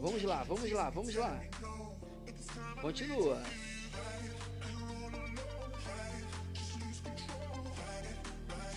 Vamos 0.00 0.22
lá, 0.22 0.44
vamos 0.44 0.70
lá, 0.70 0.90
vamos 0.90 1.14
lá. 1.14 1.40
Continua. 2.80 3.42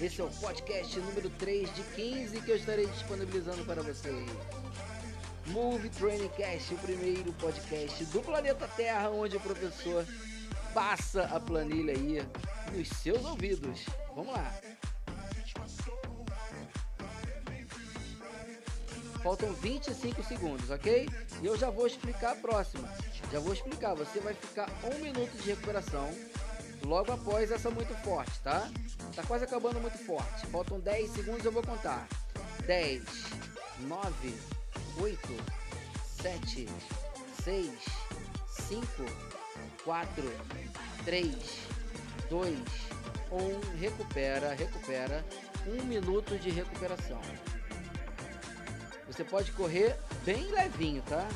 Esse 0.02 0.22
é 0.22 0.24
o 0.24 0.30
podcast 0.30 0.98
número 1.00 1.30
3 1.32 1.76
de 1.76 1.84
15 1.84 2.42
que 2.42 2.52
eu 2.52 2.56
estarei 2.56 2.86
disponibilizando 2.88 3.66
para 3.66 3.82
vocês. 3.84 4.26
Move 5.48 5.90
Training 5.90 6.30
Cast, 6.30 6.74
o 6.74 6.78
primeiro 6.78 7.34
podcast 7.34 8.06
do 8.06 8.22
planeta 8.22 8.68
Terra, 8.78 9.10
onde 9.10 9.36
o 9.36 9.40
professor 9.42 10.06
passa 10.74 11.24
a 11.24 11.40
planilha 11.40 11.94
aí 11.94 12.26
nos 12.72 12.88
seus 12.88 13.26
ouvidos. 13.26 13.86
Vamos 14.16 14.34
lá. 14.34 14.69
Faltam 19.24 19.52
25 19.54 20.24
segundos, 20.24 20.70
ok? 20.70 21.10
E 21.42 21.46
eu 21.46 21.58
já 21.58 21.70
vou 21.70 21.86
explicar 21.86 22.32
a 22.32 22.36
próxima. 22.36 22.88
Já 23.32 23.40
vou 23.40 23.54
explicar. 23.54 23.94
Você 23.96 24.20
vai 24.20 24.34
ficar 24.34 24.70
um 24.84 25.00
minuto 25.00 25.32
de 25.38 25.50
recuperação 25.50 26.10
logo 26.86 27.12
após 27.12 27.52
essa 27.52 27.70
muito 27.70 27.94
forte, 28.04 28.40
tá? 28.40 28.70
Tá 29.16 29.24
quase 29.24 29.44
acabando 29.44 29.80
muito 29.82 29.98
forte. 30.06 30.48
Faltam 30.48 30.80
10 30.80 31.12
segundos, 31.12 31.44
eu 31.44 31.52
vou 31.52 31.64
contar. 31.64 32.08
10, 32.66 33.04
9, 33.82 34.34
8, 35.02 35.20
7, 36.22 36.70
6, 37.44 37.70
5, 38.48 38.86
4, 39.84 40.24
3, 41.04 41.36
2, 42.30 42.58
1. 43.32 43.78
Recupera, 43.80 44.54
recupera. 44.54 45.26
Um 45.68 45.84
minuto 45.84 46.38
de 46.40 46.50
recuperação. 46.50 47.20
Você 49.20 49.26
pode 49.26 49.52
correr 49.52 49.98
bem 50.24 50.50
levinho, 50.50 51.02
tá? 51.02 51.28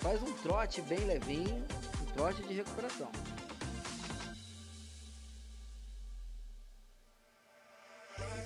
Faz 0.00 0.22
um 0.22 0.32
trote 0.34 0.80
bem 0.82 1.00
levinho, 1.00 1.66
um 2.00 2.06
trote 2.14 2.40
de 2.44 2.54
recuperação. 2.54 3.10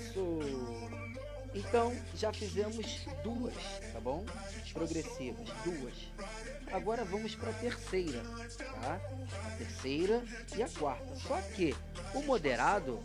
Isso. 0.00 0.38
Então, 1.54 1.94
já 2.14 2.32
fizemos 2.32 3.04
duas, 3.22 3.54
tá 3.92 4.00
bom? 4.00 4.24
Progressivas, 4.72 5.46
duas. 5.62 6.08
Agora 6.72 7.04
vamos 7.04 7.34
para 7.34 7.50
a 7.50 7.52
terceira, 7.54 8.22
tá? 8.80 8.98
A 9.46 9.56
terceira 9.58 10.24
e 10.56 10.62
a 10.62 10.68
quarta. 10.70 11.16
Só 11.16 11.38
que 11.54 11.76
o 12.14 12.22
moderado, 12.22 12.98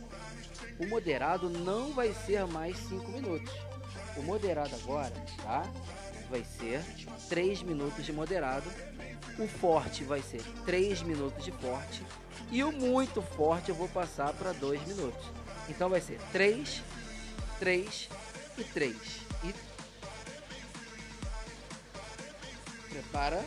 o 0.80 0.88
moderado 0.88 1.49
não 1.49 1.91
vai 1.91 2.13
ser 2.13 2.45
mais 2.47 2.78
5 2.78 3.11
minutos. 3.11 3.72
O 4.16 4.22
moderado 4.22 4.76
agora, 4.76 5.14
tá? 5.41 5.64
Vai 6.30 6.43
ser 6.59 6.84
3 7.30 7.64
minutos 7.64 8.05
de 8.05 8.14
moderado. 8.14 8.70
O 9.39 9.47
forte 9.47 10.03
vai 10.03 10.22
ser 10.22 10.43
3 10.66 11.01
minutos 11.01 11.43
de 11.43 11.51
forte. 11.51 12.03
E 12.51 12.64
o 12.64 12.72
muito 12.72 13.22
forte 13.22 13.70
eu 13.70 13.76
vou 13.76 13.88
passar 13.89 14.34
para 14.34 14.51
2 14.53 14.88
minutos. 14.88 15.26
Então 15.70 15.89
vai 15.89 16.01
ser 16.01 16.20
3, 16.32 16.82
3 17.59 18.09
e 18.57 18.64
3. 18.64 18.95
E 19.43 19.53
prepara. 22.89 23.43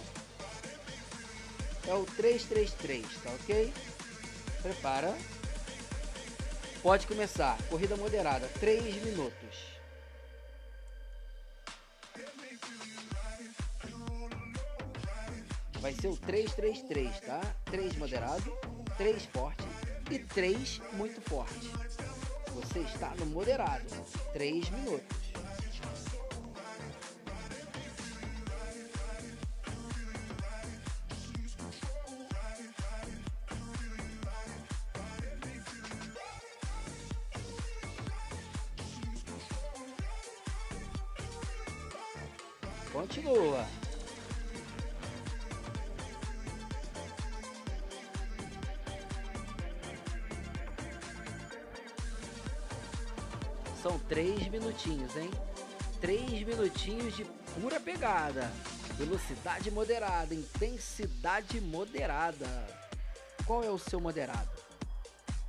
É 1.87 1.95
o 1.95 2.05
333, 2.05 3.07
tá 3.23 3.31
ok? 3.31 3.73
Prepara. 4.63 5.17
Pode 6.83 7.07
começar. 7.07 7.57
Corrida 7.69 7.97
moderada, 7.97 8.49
3 8.59 9.05
minutos. 9.05 9.76
Ser 16.07 16.09
o 16.09 16.17
333, 16.17 17.21
tá? 17.21 17.41
3 17.67 17.97
moderado, 17.97 18.53
3 18.97 19.25
forte 19.27 19.65
e 20.11 20.19
3 20.19 20.81
muito 20.93 21.21
forte. 21.23 21.71
Você 22.55 22.81
está 22.81 23.13
no 23.19 23.27
moderado. 23.27 23.85
3 24.33 24.71
minutos. 24.71 25.16
Minutinhos 56.87 57.17
de 57.17 57.25
pura 57.61 57.81
pegada. 57.81 58.51
Velocidade 58.97 59.71
moderada, 59.71 60.35
intensidade 60.35 61.61
moderada. 61.61 62.47
Qual 63.45 63.63
é 63.63 63.71
o 63.71 63.79
seu 63.79 64.01
moderado? 64.01 64.51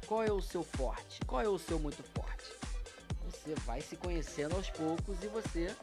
Qual 0.05 0.23
é 0.23 0.31
o 0.31 0.41
seu 0.41 0.63
forte? 0.63 1.19
Qual 1.25 1.41
é 1.41 1.47
o 1.47 1.57
seu 1.57 1.79
muito 1.79 2.03
forte? 2.13 2.51
Você 3.25 3.55
vai 3.65 3.81
se 3.81 3.95
conhecendo 3.95 4.55
aos 4.55 4.69
poucos 4.69 5.23
e 5.23 5.27
você 5.27 5.73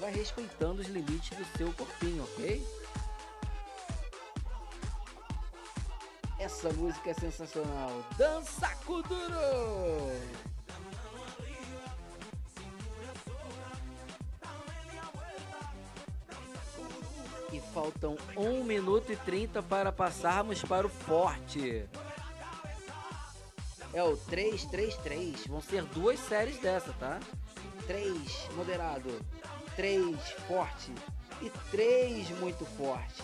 vai 0.00 0.12
respeitando 0.12 0.80
os 0.80 0.88
limites 0.88 1.36
do 1.36 1.44
seu 1.56 1.72
corpinho, 1.74 2.24
ok? 2.24 2.66
Essa 6.38 6.72
música 6.72 7.10
é 7.10 7.14
sensacional. 7.14 8.04
Dança 8.16 8.68
Kuduro! 8.84 10.51
1 18.36 18.64
minuto 18.64 19.12
e 19.12 19.16
30 19.16 19.62
para 19.62 19.92
passarmos 19.92 20.62
para 20.62 20.86
o 20.86 20.90
forte. 20.90 21.84
É 23.92 24.02
o 24.02 24.16
333. 24.16 25.46
Vão 25.46 25.60
ser 25.60 25.84
duas 25.84 26.18
séries 26.20 26.58
dessa, 26.58 26.92
tá? 26.94 27.20
3 27.86 28.48
moderado, 28.54 29.10
3 29.76 30.16
forte 30.46 30.92
e 31.40 31.50
3 31.70 32.30
muito 32.38 32.64
forte. 32.64 33.22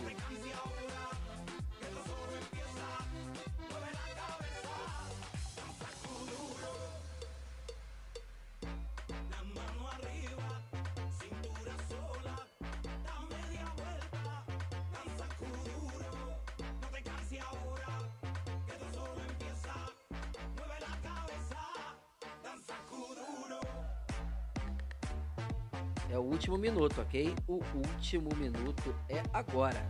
É 26.11 26.19
o 26.19 26.23
último 26.23 26.57
minuto, 26.57 27.03
ok? 27.03 27.35
O 27.47 27.61
último 27.75 28.35
minuto 28.37 28.95
é 29.11 29.23
agora. 29.31 29.87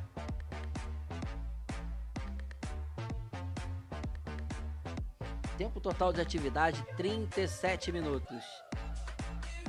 Tempo 5.57 5.81
total 5.81 6.13
de 6.13 6.21
atividade 6.21 6.85
37 6.97 7.93
minutos. 7.93 8.45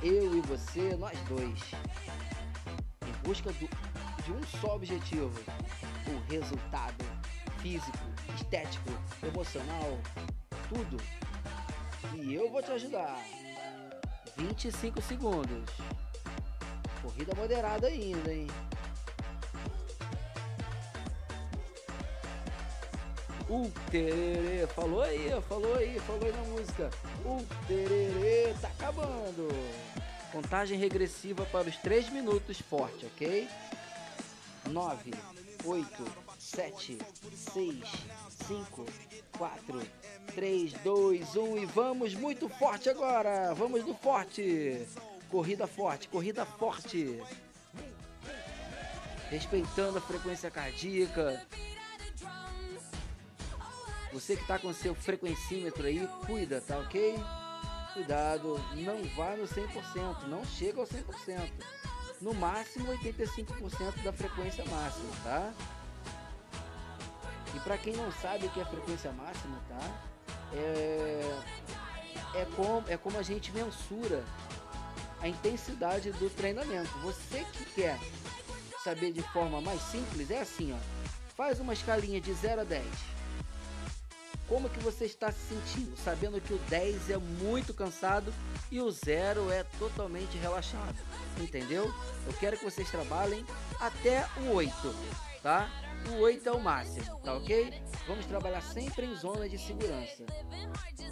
Eu 0.01 0.35
e 0.35 0.41
você, 0.41 0.95
nós 0.95 1.19
dois. 1.27 1.59
Em 3.05 3.27
busca 3.27 3.51
do, 3.53 3.69
de 4.23 4.31
um 4.31 4.43
só 4.59 4.75
objetivo: 4.75 5.39
o 6.07 6.31
resultado 6.31 7.05
físico, 7.59 7.97
estético, 8.35 8.89
emocional, 9.23 9.99
tudo. 10.67 10.97
E 12.15 12.33
eu 12.33 12.49
vou 12.49 12.63
te 12.63 12.71
ajudar. 12.71 13.23
25 14.35 14.99
segundos. 15.01 15.69
Corrida 17.09 17.33
moderada 17.35 17.87
ainda, 17.87 18.31
hein? 18.31 18.47
O 23.49 23.67
tererê, 23.89 24.67
falou 24.67 25.01
aí, 25.01 25.41
falou 25.49 25.75
aí, 25.75 25.99
falou 26.01 26.23
aí 26.23 26.31
na 26.31 26.43
música. 26.43 26.91
O 27.25 27.43
tererê 27.67 28.53
tá 28.61 28.67
acabando. 28.67 29.47
Contagem 30.31 30.77
regressiva 30.77 31.45
para 31.47 31.67
os 31.67 31.77
3 31.77 32.09
minutos 32.09 32.61
forte, 32.61 33.07
ok? 33.07 33.49
9, 34.69 35.11
8, 35.65 36.05
7, 36.37 36.99
6, 37.35 37.83
5, 38.47 38.85
4, 39.35 39.81
3, 40.35 40.73
2, 40.73 41.35
1 41.35 41.57
e 41.57 41.65
vamos 41.65 42.13
muito 42.13 42.47
forte 42.47 42.87
agora. 42.87 43.55
Vamos 43.55 43.83
do 43.83 43.95
forte. 43.95 44.85
Corrida 45.29 45.67
forte, 45.67 46.07
corrida 46.07 46.45
forte. 46.45 47.21
Respeitando 49.29 49.99
a 49.99 50.01
frequência 50.01 50.49
cardíaca. 50.49 51.45
Você 54.11 54.35
que 54.35 54.41
está 54.41 54.57
com 54.57 54.73
seu 54.73 54.95
frequencímetro 54.95 55.85
aí, 55.85 56.09
cuida, 56.25 56.59
tá 56.59 56.79
ok? 56.79 57.15
Cuidado, 57.93 58.59
não 58.73 59.03
vá 59.15 59.35
no 59.35 59.47
100%, 59.47 60.23
não 60.27 60.43
chega 60.45 60.79
ao 60.79 60.87
100%. 60.87 61.47
No 62.21 62.33
máximo 62.33 62.91
85% 62.91 64.03
da 64.03 64.11
frequência 64.11 64.65
máxima, 64.65 65.11
tá? 65.23 65.53
E 67.55 67.59
para 67.59 67.77
quem 67.77 67.95
não 67.95 68.11
sabe 68.13 68.47
o 68.47 68.49
que 68.49 68.59
é 68.59 68.65
frequência 68.65 69.11
máxima, 69.11 69.61
tá? 69.69 70.09
É, 70.53 71.39
é, 72.33 72.47
como, 72.55 72.83
é 72.87 72.97
como 72.97 73.17
a 73.17 73.23
gente 73.23 73.51
mensura 73.51 74.23
a 75.21 75.27
intensidade 75.27 76.11
do 76.13 76.29
treinamento. 76.29 76.89
Você 76.99 77.45
que 77.53 77.65
quer 77.65 77.99
saber 78.83 79.11
de 79.11 79.21
forma 79.21 79.61
mais 79.61 79.81
simples, 79.81 80.31
é 80.31 80.41
assim, 80.41 80.73
ó. 80.73 80.77
Faz 81.35 81.59
uma 81.59 81.73
escalinha 81.73 82.19
de 82.19 82.33
0 82.33 82.61
a 82.61 82.63
10. 82.63 82.85
Como 84.47 84.67
que 84.67 84.79
você 84.79 85.05
está 85.05 85.31
se 85.31 85.39
sentindo? 85.47 85.95
Sabendo 86.03 86.41
que 86.41 86.53
o 86.53 86.57
10 86.69 87.11
é 87.11 87.17
muito 87.17 87.73
cansado 87.73 88.33
e 88.71 88.81
o 88.81 88.89
0 88.89 89.51
é 89.51 89.63
totalmente 89.77 90.37
relaxado. 90.37 90.97
Entendeu? 91.39 91.93
Eu 92.25 92.33
quero 92.33 92.57
que 92.57 92.65
vocês 92.65 92.89
trabalhem 92.89 93.45
até 93.79 94.25
o 94.41 94.55
8, 94.55 94.73
tá? 95.43 95.69
O 96.07 96.21
8 96.21 96.47
é 96.47 96.51
o 96.51 96.59
máximo, 96.59 97.19
tá 97.19 97.33
ok? 97.33 97.73
Vamos 98.07 98.25
trabalhar 98.25 98.61
sempre 98.61 99.05
em 99.05 99.15
zona 99.15 99.47
de 99.47 99.57
segurança. 99.57 100.25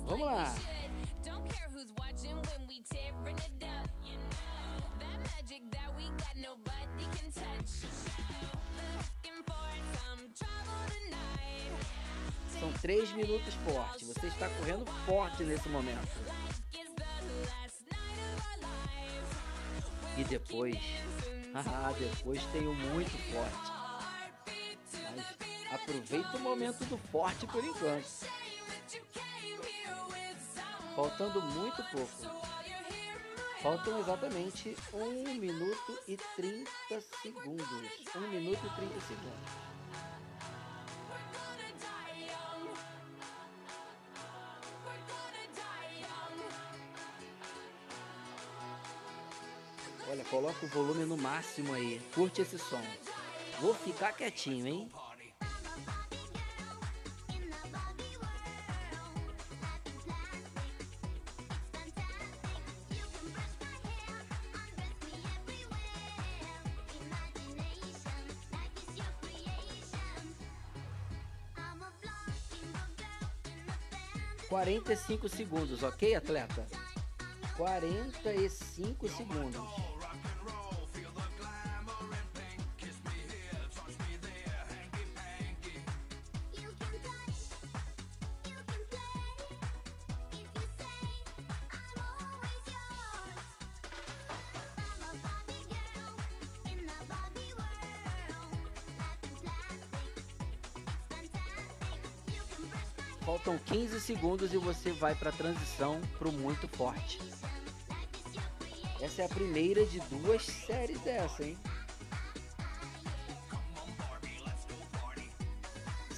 Vamos 0.05 0.25
lá! 0.25 0.55
São 12.59 12.73
três 12.81 13.11
minutos 13.13 13.53
forte. 13.53 14.05
Você 14.05 14.27
está 14.27 14.49
correndo 14.49 14.85
forte 15.05 15.43
nesse 15.43 15.69
momento. 15.69 16.07
E 20.17 20.23
depois, 20.23 20.75
ah, 21.53 21.93
depois 21.97 22.43
tem 22.45 22.67
o 22.67 22.73
muito 22.73 23.11
forte. 23.31 23.76
Mas 25.03 25.73
aproveita 25.73 26.37
o 26.37 26.39
momento 26.39 26.83
do 26.85 26.97
forte 26.97 27.45
por 27.47 27.63
enquanto. 27.63 28.25
Faltando 30.95 31.41
muito 31.41 31.83
pouco. 31.91 32.47
Faltam 33.61 33.99
exatamente 33.99 34.75
1 34.93 35.35
minuto 35.35 35.99
e 36.07 36.15
30 36.35 36.71
segundos. 37.21 37.67
1 38.15 38.19
minuto 38.29 38.65
e 38.65 38.75
30 38.75 39.01
segundos. 39.01 39.67
Olha, 50.09 50.23
coloca 50.25 50.65
o 50.65 50.69
volume 50.69 51.03
no 51.03 51.17
máximo 51.17 51.73
aí. 51.73 52.01
Curte 52.15 52.41
esse 52.41 52.57
som. 52.57 52.81
Vou 53.59 53.73
ficar 53.73 54.13
quietinho, 54.13 54.67
hein? 54.67 54.91
45 74.47 75.29
segundos, 75.29 75.83
ok, 75.83 76.15
atleta? 76.15 76.65
45 77.57 79.07
segundos. 79.09 79.61
Faltam 79.61 79.96
15 79.96 79.96
segundos 104.07 104.53
e 104.53 104.57
você 104.57 104.93
vai 104.93 105.13
para 105.13 105.31
a 105.31 105.33
transição 105.33 105.99
pro 106.17 106.31
muito 106.31 106.65
forte. 106.69 107.19
Essa 109.01 109.23
é 109.23 109.25
a 109.25 109.29
primeira 109.29 109.85
de 109.85 109.99
duas 109.99 110.43
séries 110.43 110.99
dessa, 111.01 111.43
hein? 111.43 111.57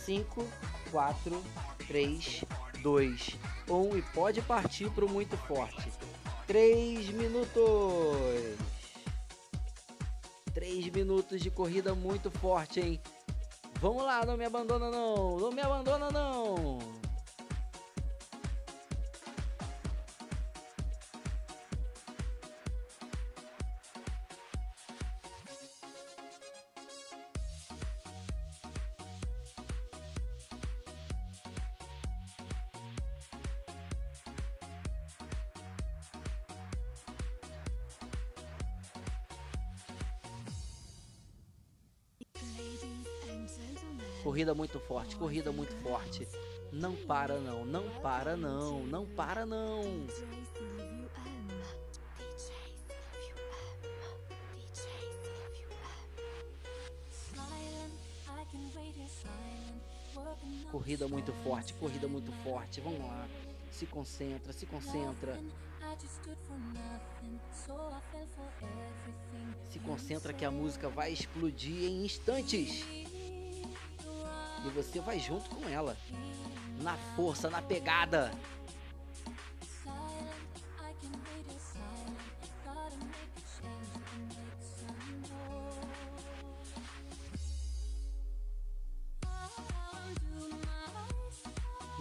5, 0.05 0.47
4, 0.91 1.43
3, 1.87 2.45
2, 2.83 3.37
1 3.67 3.97
e 3.97 4.01
pode 4.13 4.41
partir 4.43 4.91
para 4.91 5.05
o 5.05 5.09
muito 5.09 5.35
forte. 5.35 5.91
3 6.45 7.09
minutos. 7.09 7.59
3 10.53 10.89
minutos 10.89 11.41
de 11.41 11.49
corrida 11.49 11.95
muito 11.95 12.29
forte, 12.29 12.79
hein? 12.79 13.01
Vamos 13.81 14.03
lá, 14.03 14.23
não 14.25 14.37
me 14.37 14.45
abandona 14.45 14.91
não, 14.91 15.39
não 15.39 15.51
me 15.51 15.61
abandona 15.61 16.11
não. 16.11 16.88
Corrida 44.49 44.55
muito 44.55 44.79
forte, 44.79 45.15
corrida 45.15 45.51
muito 45.51 45.75
forte. 45.83 46.27
Não 46.71 46.95
para 46.95 47.37
não, 47.39 47.63
não 47.65 47.87
para 48.01 48.35
não, 48.35 48.83
não 48.83 49.05
para 49.05 49.45
não. 49.45 50.07
Corrida 60.71 61.07
muito 61.07 61.31
forte, 61.43 61.73
corrida 61.75 62.07
muito 62.07 62.31
forte. 62.43 62.81
Vamos 62.81 63.01
lá. 63.01 63.27
Se 63.71 63.85
concentra, 63.85 64.51
se 64.51 64.65
concentra. 64.65 65.39
Se 69.69 69.79
concentra 69.79 70.33
que 70.33 70.43
a 70.43 70.49
música 70.49 70.89
vai 70.89 71.11
explodir 71.13 71.83
em 71.83 72.05
instantes 72.05 73.08
e 74.65 74.69
você 74.69 74.99
vai 74.99 75.19
junto 75.19 75.49
com 75.49 75.67
ela. 75.67 75.95
Na 76.81 76.95
força, 77.15 77.49
na 77.49 77.61
pegada. 77.61 78.31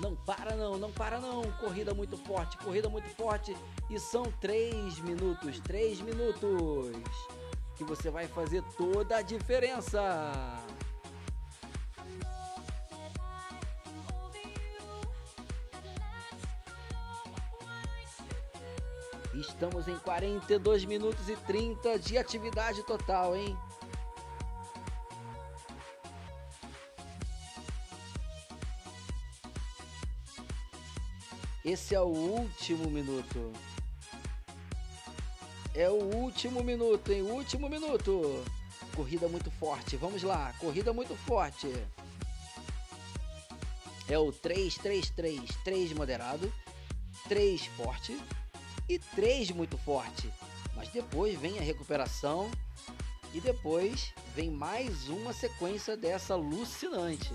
Não 0.01 0.15
para 0.15 0.55
não, 0.55 0.79
não 0.79 0.93
para 0.93 1.19
não. 1.19 1.43
Corrida 1.53 1.93
muito 1.93 2.17
forte, 2.17 2.57
corrida 2.59 2.89
muito 2.89 3.09
forte. 3.11 3.57
E 3.91 3.99
são 3.99 4.23
três 4.41 4.99
minutos, 5.01 5.59
três 5.61 6.01
minutos. 6.01 6.97
Que 7.77 7.85
você 7.85 8.11
vai 8.11 8.29
fazer 8.29 8.63
toda 8.77 9.17
a 9.17 9.23
diferença. 9.23 10.01
Estamos 19.61 19.89
em 19.89 19.99
42 19.99 20.85
minutos 20.85 21.29
e 21.29 21.35
30 21.35 21.99
de 21.99 22.17
atividade 22.17 22.81
total, 22.85 23.35
hein? 23.35 23.59
Esse 31.65 31.97
é 31.97 32.01
o 32.01 32.05
último 32.05 32.89
minuto. 32.89 33.53
É 35.75 35.91
o 35.91 36.05
último 36.05 36.63
minuto, 36.63 37.11
hein? 37.11 37.23
Último 37.23 37.69
minuto. 37.69 38.45
Corrida 38.95 39.27
muito 39.27 39.51
forte. 39.51 39.97
Vamos 39.97 40.23
lá. 40.23 40.55
Corrida 40.61 40.93
muito 40.93 41.17
forte. 41.17 41.67
É 44.09 44.17
o 44.17 44.31
3, 44.31 44.77
3, 44.77 45.11
3. 45.11 45.57
3 45.65 45.93
moderado. 45.95 46.53
3 47.29 47.67
forte 47.67 48.17
e 48.89 48.99
três 48.99 49.51
muito 49.51 49.77
forte. 49.79 50.33
Mas 50.75 50.89
depois 50.89 51.39
vem 51.39 51.59
a 51.59 51.63
recuperação 51.63 52.51
e 53.35 53.41
depois 53.41 54.15
vem 54.35 54.51
mais 54.51 55.09
uma 55.09 55.33
sequência 55.33 55.97
dessa 55.97 56.35
alucinante. 56.35 57.33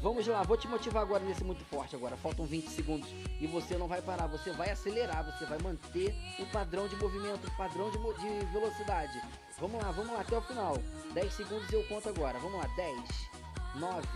Vamos 0.00 0.24
lá, 0.28 0.44
vou 0.44 0.56
te 0.56 0.68
motivar 0.68 1.02
agora 1.02 1.24
nesse 1.24 1.42
muito 1.42 1.64
forte 1.64 1.96
agora. 1.96 2.16
Faltam 2.16 2.46
20 2.46 2.68
segundos 2.68 3.08
e 3.40 3.46
você 3.48 3.76
não 3.76 3.88
vai 3.88 4.00
parar, 4.00 4.28
você 4.28 4.52
vai 4.52 4.70
acelerar, 4.70 5.24
você 5.24 5.44
vai 5.44 5.58
manter 5.58 6.14
o 6.38 6.46
padrão 6.46 6.86
de 6.86 6.94
movimento, 6.96 7.48
o 7.48 7.56
padrão 7.56 7.90
de, 7.90 7.98
de 7.98 8.46
velocidade. 8.52 9.20
Vamos 9.58 9.82
lá, 9.82 9.90
vamos 9.90 10.12
lá 10.12 10.20
até 10.20 10.38
o 10.38 10.42
final. 10.42 10.78
10 11.12 11.32
segundos 11.32 11.68
e 11.70 11.74
eu 11.74 11.84
conto 11.88 12.08
agora. 12.08 12.38
Vamos 12.38 12.60
lá, 12.60 12.66
10, 12.76 13.30
9, 13.74 14.08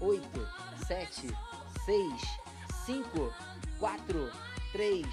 8, 0.00 0.48
7, 0.86 1.36
6, 1.84 2.12
5, 2.86 3.34
4, 3.78 4.32
3, 4.72 5.06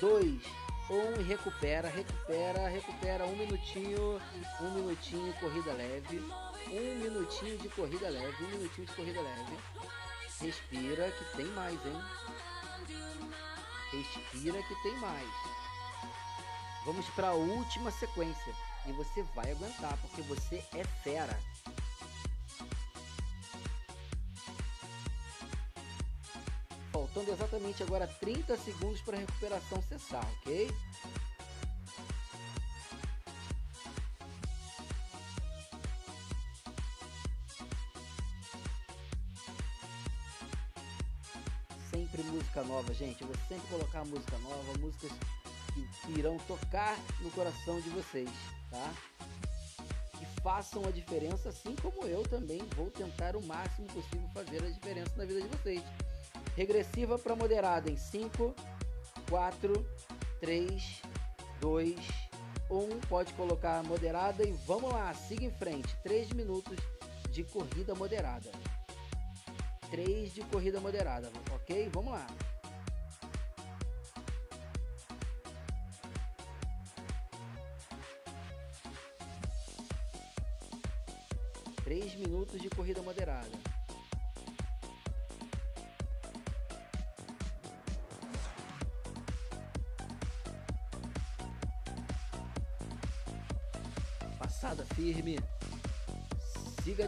2, 0.00 0.42
1 0.90 1.20
e 1.20 1.24
recupera, 1.24 1.88
recupera, 1.88 2.68
recupera. 2.68 3.26
Um 3.26 3.36
minutinho, 3.36 4.20
um 4.60 4.70
minutinho, 4.74 5.32
corrida 5.34 5.72
leve 5.72 6.22
um 6.72 6.94
minutinho 6.96 7.58
de 7.58 7.68
corrida 7.70 8.08
leve, 8.08 8.44
um 8.44 8.48
minutinho 8.48 8.86
de 8.86 8.92
corrida 8.94 9.20
leve. 9.20 9.58
Respira 10.40 11.10
que 11.10 11.36
tem 11.36 11.46
mais, 11.46 11.78
hein? 11.84 12.00
Respira 13.90 14.62
que 14.62 14.82
tem 14.82 14.96
mais. 14.98 15.28
Vamos 16.84 17.06
para 17.10 17.28
a 17.28 17.34
última 17.34 17.90
sequência 17.90 18.54
e 18.86 18.92
você 18.92 19.22
vai 19.34 19.50
aguentar 19.50 19.96
porque 19.98 20.22
você 20.22 20.64
é 20.74 20.84
fera. 21.02 21.38
Faltando 27.20 27.32
exatamente 27.32 27.82
agora 27.82 28.06
30 28.06 28.56
segundos 28.56 29.00
para 29.02 29.16
a 29.16 29.20
recuperação 29.20 29.82
cessar, 29.82 30.26
ok? 30.38 30.70
sempre 41.90 42.22
música 42.22 42.62
nova, 42.62 42.94
gente. 42.94 43.20
Eu 43.20 43.26
vou 43.26 43.36
sempre 43.46 43.68
colocar 43.68 44.04
música 44.06 44.38
nova, 44.38 44.78
músicas 44.78 45.10
que, 45.74 46.18
irão 46.18 46.38
tocar 46.46 46.96
no 47.20 47.30
coração 47.32 47.80
de 47.82 47.90
vocês, 47.90 48.30
tá? 48.70 48.94
Que 50.18 50.24
façam 50.40 50.86
a 50.86 50.90
diferença, 50.90 51.50
assim 51.50 51.76
como 51.76 52.06
eu 52.06 52.22
também 52.22 52.62
vou 52.76 52.90
tentar 52.90 53.36
o 53.36 53.42
máximo 53.42 53.86
possível 53.88 54.28
fazer 54.32 54.64
a 54.64 54.70
diferença 54.70 55.12
na 55.16 55.24
vida 55.26 55.42
de 55.42 55.48
vocês. 55.48 55.82
Regressiva 56.56 57.18
para 57.18 57.34
moderada 57.34 57.90
em 57.90 57.96
5, 57.96 58.54
4, 59.28 59.86
3, 60.40 61.02
2, 61.60 61.96
1. 62.70 63.00
Pode 63.08 63.32
colocar 63.34 63.82
moderada 63.84 64.46
e 64.46 64.52
vamos 64.66 64.92
lá, 64.92 65.12
siga 65.14 65.44
em 65.44 65.50
frente. 65.50 65.96
3 66.02 66.32
minutos 66.32 66.76
de 67.30 67.44
corrida 67.44 67.94
moderada. 67.94 68.50
3 69.90 70.34
de 70.34 70.42
corrida 70.42 70.80
moderada, 70.80 71.30
ok? 71.52 71.88
Vamos 71.92 72.12
lá. 72.12 72.26
Três 81.90 82.14
minutos 82.14 82.62
de 82.62 82.70
corrida 82.70 83.02
moderada. 83.02 83.69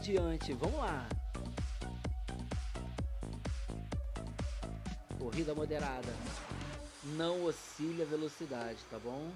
Adiante. 0.03 0.53
Vamos 0.55 0.79
lá. 0.81 1.09
Corrida 5.17 5.55
moderada. 5.55 6.13
não 7.17 7.45
oscile 7.45 8.03
a 8.03 8.05
velocidade, 8.05 8.79
tá 8.91 8.99
bom? 8.99 9.31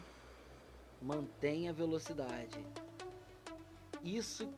Mantenha 1.01 1.71
a 1.71 1.75
velocidade. 1.75 2.64
Isso 4.03 4.53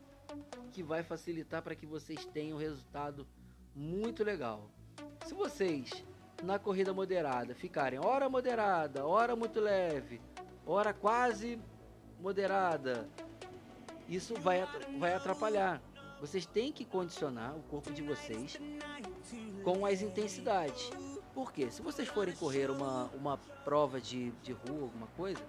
que 0.72 0.82
vai 0.82 1.02
facilitar 1.02 1.62
para 1.62 1.74
que 1.74 1.86
vocês 1.86 2.24
tenham 2.26 2.56
um 2.56 2.60
resultado 2.60 3.26
muito 3.74 4.24
legal. 4.24 4.70
Se 5.26 5.34
vocês 5.34 6.04
na 6.42 6.58
corrida 6.58 6.92
moderada 6.92 7.54
ficarem 7.54 7.98
hora 7.98 8.28
moderada, 8.28 9.06
hora 9.06 9.34
muito 9.36 9.60
leve, 9.60 10.20
hora 10.64 10.92
quase 10.94 11.60
moderada, 12.20 13.08
isso 14.08 14.34
vai, 14.36 14.66
vai 14.98 15.14
atrapalhar. 15.14 15.82
Vocês 16.20 16.46
têm 16.46 16.72
que 16.72 16.84
condicionar 16.84 17.56
o 17.56 17.62
corpo 17.62 17.92
de 17.92 18.02
vocês 18.02 18.58
com 19.62 19.86
as 19.86 20.02
intensidades. 20.02 20.90
Porque 21.34 21.70
se 21.70 21.80
vocês 21.82 22.08
forem 22.08 22.34
correr 22.34 22.70
uma, 22.70 23.04
uma 23.14 23.38
prova 23.64 24.00
de, 24.00 24.30
de 24.42 24.52
rua, 24.52 24.82
alguma 24.82 25.06
coisa, 25.08 25.40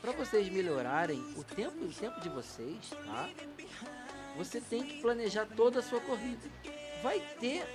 para 0.00 0.12
vocês 0.12 0.48
melhorarem 0.48 1.18
o 1.36 1.42
tempo, 1.42 1.84
o 1.84 1.92
tempo 1.92 2.20
de 2.20 2.28
vocês, 2.28 2.90
tá? 3.04 3.28
Você 4.36 4.60
tem 4.60 4.84
que 4.84 5.00
planejar 5.00 5.46
toda 5.56 5.80
a 5.80 5.82
sua 5.82 6.00
corrida. 6.00 6.48
Vai 7.02 7.18
ter 7.40 7.66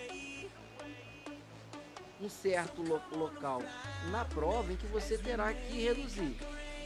um 2.21 2.29
certo 2.29 2.81
lo 2.81 3.01
local 3.11 3.61
na 4.09 4.23
prova 4.23 4.71
em 4.71 4.77
que 4.77 4.87
você 4.87 5.17
terá 5.17 5.53
que 5.53 5.81
reduzir, 5.81 6.37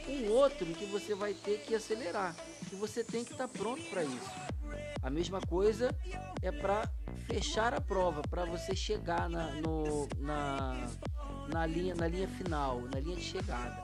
um 0.08 0.28
outro 0.30 0.68
em 0.68 0.72
que 0.72 0.86
você 0.86 1.14
vai 1.14 1.34
ter 1.34 1.60
que 1.60 1.74
acelerar. 1.76 2.34
E 2.72 2.74
você 2.74 3.04
tem 3.04 3.24
que 3.24 3.32
estar 3.32 3.46
tá 3.46 3.58
pronto 3.58 3.82
para 3.90 4.02
isso. 4.02 4.47
A 5.08 5.10
mesma 5.10 5.40
coisa 5.40 5.88
é 6.42 6.52
para 6.52 6.86
fechar 7.26 7.72
a 7.72 7.80
prova, 7.80 8.20
para 8.28 8.44
você 8.44 8.76
chegar 8.76 9.26
na, 9.26 9.52
no, 9.52 10.06
na, 10.18 10.86
na, 11.48 11.64
linha, 11.64 11.94
na 11.94 12.06
linha 12.06 12.28
final, 12.28 12.82
na 12.92 13.00
linha 13.00 13.16
de 13.16 13.22
chegada. 13.22 13.82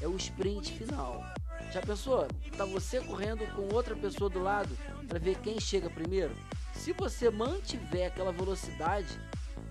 É 0.00 0.06
o 0.06 0.14
sprint 0.14 0.72
final. 0.74 1.24
Já 1.72 1.82
pensou? 1.82 2.28
Tá 2.56 2.64
você 2.64 3.00
correndo 3.00 3.44
com 3.56 3.74
outra 3.74 3.96
pessoa 3.96 4.30
do 4.30 4.38
lado 4.38 4.70
para 5.08 5.18
ver 5.18 5.40
quem 5.40 5.58
chega 5.58 5.90
primeiro? 5.90 6.36
Se 6.72 6.92
você 6.92 7.30
mantiver 7.30 8.06
aquela 8.06 8.30
velocidade, 8.30 9.20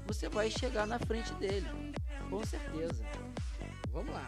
você 0.06 0.28
vai 0.28 0.52
chegar 0.52 0.86
na 0.86 1.00
frente 1.00 1.34
dele, 1.36 1.66
com 2.30 2.44
certeza. 2.44 3.06
Vamos 3.94 4.14
lá. 4.14 4.28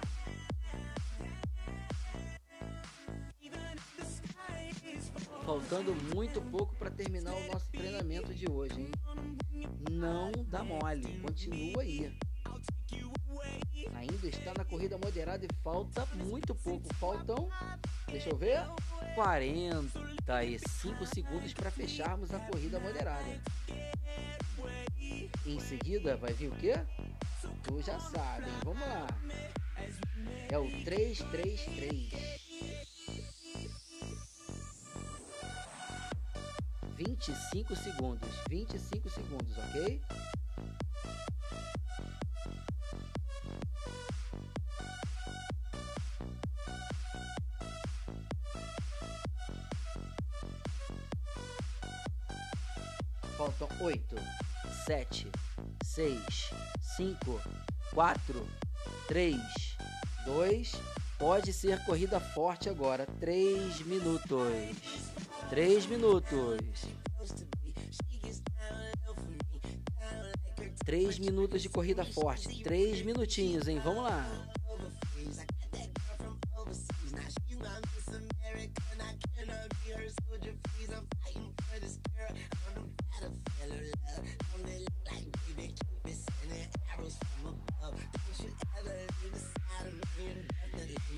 Faltando 5.52 5.94
muito 6.16 6.42
pouco 6.44 6.74
para 6.78 6.90
terminar 6.90 7.34
o 7.34 7.52
nosso 7.52 7.70
treinamento 7.72 8.34
de 8.34 8.50
hoje, 8.50 8.80
hein? 8.80 8.92
Não 9.92 10.32
dá 10.48 10.64
mole, 10.64 11.20
continua 11.20 11.82
aí. 11.82 12.18
Ainda 13.96 14.28
está 14.30 14.54
na 14.58 14.64
corrida 14.64 14.98
moderada 14.98 15.46
e 15.46 15.50
falta 15.62 16.06
muito 16.16 16.56
pouco. 16.56 16.88
Faltam, 16.94 17.50
deixa 18.08 18.30
eu 18.30 18.38
ver, 18.38 18.62
45 19.14 21.06
segundos 21.06 21.54
para 21.54 21.70
fecharmos 21.70 22.32
a 22.32 22.40
corrida 22.40 22.80
moderada. 22.80 23.42
Em 25.46 25.60
seguida 25.60 26.16
vai 26.16 26.32
vir 26.32 26.48
o 26.48 26.56
quê? 26.56 26.76
Tu 27.64 27.82
já 27.82 28.00
sabe, 28.00 28.46
hein? 28.46 28.56
Vamos 28.64 28.88
lá. 28.88 29.06
É 30.50 30.58
o 30.58 30.72
333. 30.86 32.41
25 37.04 37.76
segundos. 37.76 38.30
25 38.48 39.10
segundos, 39.10 39.58
ok? 39.58 40.02
Faltam 53.36 53.68
8, 53.82 54.16
7, 54.86 55.28
6, 55.84 56.54
5, 56.98 57.42
4, 57.96 58.48
3, 59.08 59.36
2. 60.26 60.72
Pode 61.18 61.52
ser 61.52 61.84
corrida 61.86 62.20
forte 62.20 62.70
agora. 62.70 63.08
3 63.20 63.80
minutos. 63.88 65.01
Três 65.52 65.86
minutos. 65.86 66.62
Três 70.86 71.20
minutos 71.20 71.62
de 71.62 71.68
corrida 71.68 72.06
forte. 72.06 72.64
Três 72.64 73.02
minutinhos, 73.02 73.68
hein? 73.68 73.82
Vamos 73.84 74.04
lá. 74.04 74.26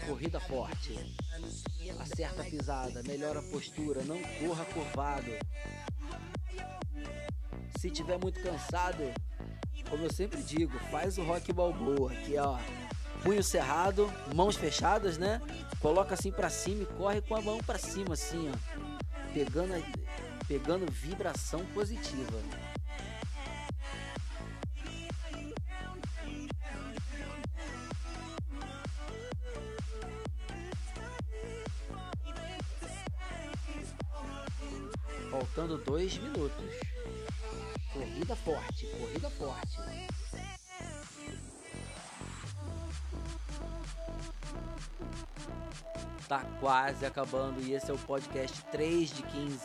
Corrida 0.08 0.40
forte. 0.40 1.16
Acerta 2.00 2.42
a 2.42 2.46
pisada, 2.46 3.04
melhora 3.04 3.40
a 3.40 3.44
postura, 3.44 4.03
Se 7.78 7.90
tiver 7.90 8.18
muito 8.18 8.42
cansado, 8.42 9.04
como 9.90 10.04
eu 10.06 10.14
sempre 10.14 10.42
digo, 10.42 10.78
faz 10.92 11.18
o 11.18 11.24
rock 11.24 11.52
balboa, 11.52 12.14
é 12.14 12.42
ó, 12.42 12.58
punho 13.24 13.44
cerrado, 13.44 14.12
mãos 14.34 14.56
fechadas, 14.56 15.18
né? 15.18 15.42
Coloca 15.80 16.14
assim 16.14 16.32
para 16.32 16.50
cima 16.50 16.84
e 16.84 16.86
corre 16.86 17.22
com 17.22 17.36
a 17.36 17.42
mão 17.42 17.58
para 17.60 17.78
cima 17.78 18.14
assim, 18.14 18.50
ó, 18.50 19.34
pegando 19.34 19.74
pegando 20.48 20.92
vibração 20.92 21.66
positiva. 21.68 22.40
Dois 35.94 36.18
minutos. 36.18 36.66
Corrida 37.94 38.36
forte, 38.36 38.88
corrida 38.88 39.30
forte. 39.30 39.78
Tá 46.28 46.44
quase 46.60 47.06
acabando 47.06 47.62
e 47.62 47.74
esse 47.74 47.92
é 47.92 47.94
o 47.94 47.98
podcast 48.00 48.60
3 48.72 49.14
de 49.14 49.22
15. 49.22 49.60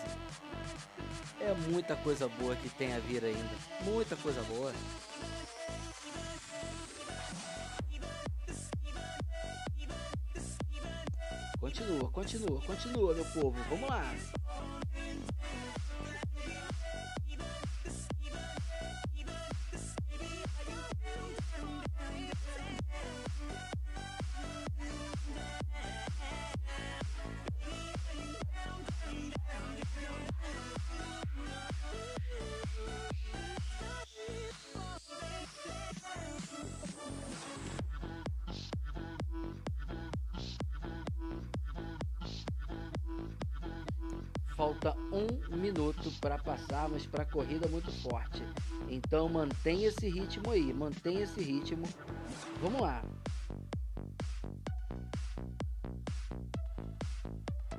É 1.40 1.54
muita 1.70 1.96
coisa 1.96 2.28
boa 2.28 2.54
que 2.56 2.68
tem 2.68 2.92
a 2.92 2.98
vir 2.98 3.24
ainda. 3.24 3.56
Muita 3.80 4.14
coisa 4.16 4.42
boa. 4.42 4.74
Continua, 11.58 12.10
continua, 12.10 12.60
continua, 12.60 13.14
meu 13.14 13.24
povo. 13.24 13.56
Vamos 13.70 13.88
lá. 13.88 14.37
Para 46.16 46.38
passarmos 46.38 47.06
para 47.06 47.22
a 47.22 47.26
corrida 47.26 47.68
muito 47.68 47.90
forte. 48.02 48.42
Então 48.88 49.28
mantenha 49.28 49.88
esse 49.88 50.08
ritmo 50.08 50.50
aí, 50.50 50.72
mantenha 50.72 51.22
esse 51.22 51.40
ritmo. 51.40 51.86
Vamos 52.60 52.80
lá. 52.80 53.02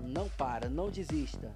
Não 0.01 0.27
para, 0.30 0.69
não 0.69 0.89
desista. 0.89 1.51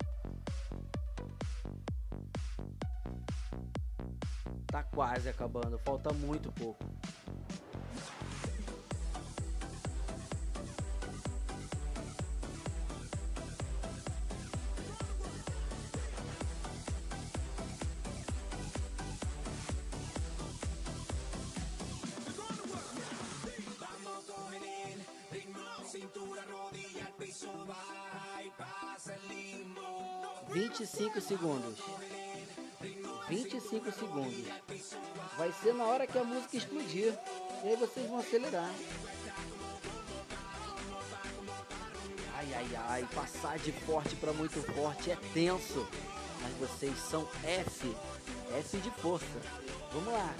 Tá 4.67 4.83
quase 4.83 5.29
acabando, 5.29 5.77
falta 5.79 6.11
muito 6.13 6.51
pouco. 6.51 6.83
Segundos. 31.43 31.79
25 33.27 33.91
segundos. 33.91 34.45
Vai 35.37 35.51
ser 35.61 35.73
na 35.73 35.83
hora 35.83 36.07
que 36.07 36.17
a 36.17 36.23
música 36.23 36.55
explodir. 36.55 37.13
E 37.63 37.67
aí 37.67 37.75
vocês 37.75 38.07
vão 38.07 38.19
acelerar. 38.19 38.71
Ai, 42.35 42.53
ai, 42.53 42.67
ai. 42.87 43.07
Passar 43.13 43.59
de 43.59 43.73
forte 43.73 44.15
para 44.15 44.31
muito 44.31 44.61
forte 44.73 45.11
é 45.11 45.17
tenso. 45.33 45.85
Mas 46.41 46.69
vocês 46.69 46.97
são 47.09 47.27
F. 47.43 47.93
F 48.59 48.77
de 48.77 48.91
força. 48.91 49.25
Vamos 49.91 50.13
lá. 50.13 50.33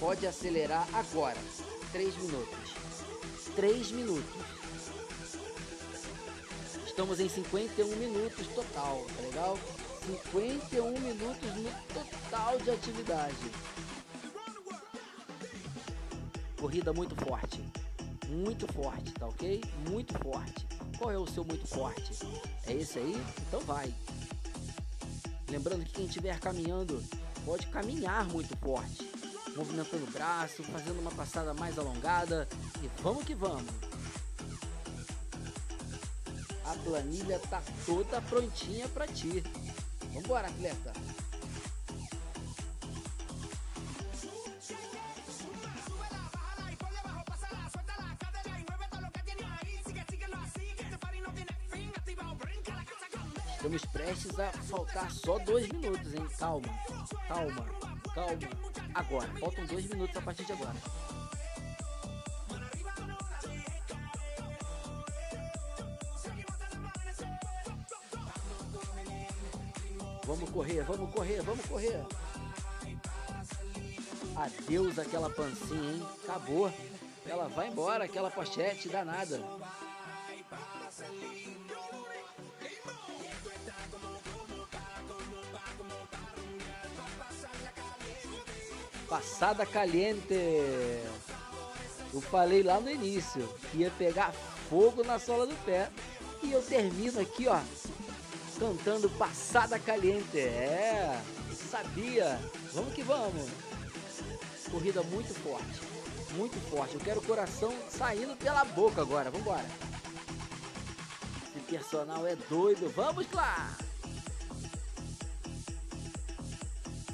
Pode 0.00 0.26
acelerar 0.26 0.88
agora. 0.92 1.38
3 1.92 2.16
minutos. 2.16 2.58
3 3.54 3.92
minutos. 3.92 4.61
Estamos 6.92 7.20
em 7.20 7.26
51 7.26 7.96
minutos 7.96 8.46
total, 8.48 9.02
tá 9.16 9.22
legal? 9.22 9.58
51 10.28 11.00
minutos 11.00 11.54
no 11.56 11.70
total 11.94 12.58
de 12.58 12.70
atividade. 12.70 13.50
Corrida 16.60 16.92
muito 16.92 17.16
forte. 17.16 17.64
Muito 18.28 18.70
forte, 18.74 19.10
tá 19.12 19.26
ok? 19.26 19.64
Muito 19.88 20.12
forte. 20.18 20.66
Qual 20.98 21.10
é 21.10 21.16
o 21.16 21.26
seu 21.26 21.42
muito 21.46 21.66
forte? 21.66 22.12
É 22.66 22.74
esse 22.74 22.98
aí? 22.98 23.16
Então 23.48 23.60
vai. 23.60 23.92
Lembrando 25.48 25.86
que 25.86 25.92
quem 25.92 26.04
estiver 26.04 26.38
caminhando 26.40 27.02
pode 27.46 27.68
caminhar 27.68 28.26
muito 28.26 28.54
forte. 28.58 29.10
Movimentando 29.56 30.04
o 30.04 30.10
braço, 30.10 30.62
fazendo 30.64 31.00
uma 31.00 31.10
passada 31.12 31.54
mais 31.54 31.78
alongada. 31.78 32.46
E 32.82 33.02
vamos 33.02 33.24
que 33.24 33.34
vamos. 33.34 33.91
Planilha 36.84 37.38
tá 37.50 37.62
toda 37.86 38.20
prontinha 38.22 38.88
para 38.88 39.06
ti. 39.06 39.42
Vambora, 40.12 40.48
atleta. 40.48 40.92
Estamos 53.54 53.84
prestes 53.86 54.38
a 54.40 54.50
faltar 54.52 55.10
só 55.12 55.38
dois 55.38 55.68
minutos, 55.68 56.12
hein? 56.12 56.26
Calma, 56.36 56.66
calma, 57.28 57.64
calma. 58.12 58.72
Agora, 58.92 59.28
faltam 59.38 59.64
dois 59.66 59.86
minutos 59.86 60.16
a 60.16 60.20
partir 60.20 60.44
de 60.44 60.52
agora. 60.52 60.74
Vamos 70.82 71.14
correr, 71.14 71.42
vamos 71.42 71.64
correr. 71.66 72.04
Adeus 74.36 74.98
aquela 74.98 75.30
pancinha, 75.30 75.92
hein? 75.92 76.06
Acabou. 76.24 76.72
Ela 77.26 77.48
vai 77.48 77.68
embora, 77.68 78.04
aquela 78.04 78.30
pochete 78.30 78.88
danada. 78.88 79.40
Passada 89.08 89.66
caliente. 89.66 90.34
Eu 92.12 92.20
falei 92.20 92.62
lá 92.62 92.80
no 92.80 92.90
início 92.90 93.46
que 93.70 93.78
ia 93.78 93.90
pegar 93.90 94.32
fogo 94.68 95.04
na 95.04 95.18
sola 95.18 95.46
do 95.46 95.54
pé. 95.64 95.90
E 96.42 96.50
eu 96.50 96.62
termino 96.62 97.20
aqui, 97.20 97.46
ó, 97.46 97.60
cantando 98.62 99.10
Passada 99.10 99.76
Caliente. 99.76 100.38
É, 100.38 101.20
sabia. 101.68 102.38
Vamos 102.72 102.94
que 102.94 103.02
vamos. 103.02 103.50
Corrida 104.70 105.02
muito 105.02 105.34
forte, 105.34 105.80
muito 106.36 106.56
forte. 106.70 106.94
Eu 106.94 107.00
quero 107.00 107.18
o 107.18 107.24
coração 107.24 107.74
saindo 107.90 108.36
pela 108.36 108.64
boca 108.64 109.02
agora. 109.02 109.32
Vamos 109.32 109.44
embora. 109.44 109.66
Esse 111.56 111.66
personal 111.66 112.24
é 112.24 112.36
doido. 112.48 112.88
Vamos 112.94 113.26
lá. 113.32 113.76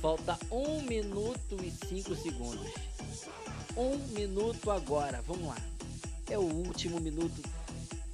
Falta 0.03 0.39
um 0.51 0.83
minuto 0.83 1.57
e 1.65 1.71
cinco 1.87 2.15
segundos. 2.15 2.75
Um 3.75 3.97
minuto 4.13 4.71
agora. 4.71 5.23
Vamos 5.27 5.49
lá. 5.49 5.57
É 6.29 6.37
o 6.37 6.43
último 6.43 7.01
minuto 7.01 7.43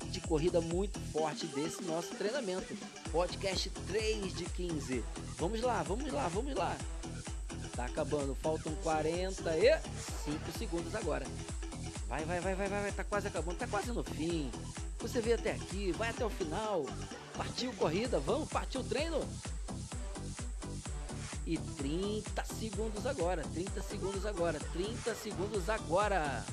de 0.05 0.21
corrida 0.21 0.61
muito 0.61 1.01
forte 1.13 1.47
desse 1.47 1.83
nosso 1.83 2.15
treinamento. 2.15 2.77
Podcast 3.15 3.71
3 3.71 4.35
de 4.35 4.45
15. 4.45 5.05
Vamos 5.39 5.61
lá, 5.61 5.85
vamos 5.85 6.13
lá, 6.13 6.27
vamos 6.27 6.53
lá. 6.53 6.77
Tá 7.77 7.85
acabando, 7.85 8.35
faltam 8.35 8.75
45 8.83 10.59
segundos 10.59 10.93
agora. 10.97 11.25
Vai, 12.09 12.25
vai, 12.25 12.41
vai, 12.41 12.57
vai, 12.57 12.69
vai, 12.69 12.83
vai, 12.83 12.91
tá 12.91 13.05
quase 13.05 13.29
acabando, 13.29 13.57
tá 13.57 13.69
quase 13.69 13.93
no 13.93 14.03
fim. 14.03 14.51
Você 14.99 15.21
veio 15.21 15.37
até 15.37 15.53
aqui, 15.53 15.93
vai 15.93 16.11
até 16.11 16.27
o 16.27 16.29
final. 16.29 16.85
Partiu 17.37 17.73
corrida, 17.75 18.19
vamos, 18.19 18.49
partiu 18.49 18.83
treino. 18.83 19.21
E 21.47 21.57
30 21.57 22.45
segundos 22.47 23.07
agora, 23.07 23.45
30 23.55 23.81
segundos 23.81 24.27
agora, 24.27 24.59
30 24.73 25.15
segundos 25.15 25.71
agora. 25.71 26.45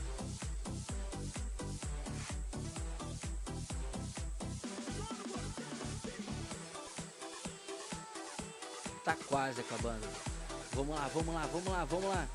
Quase 9.31 9.61
acabando. 9.61 10.05
Vamos 10.73 10.93
lá, 10.93 11.09
vamos 11.13 11.33
lá, 11.33 11.47
vamos 11.47 11.67
lá, 11.67 11.85
vamos 11.85 12.05
lá. 12.05 12.27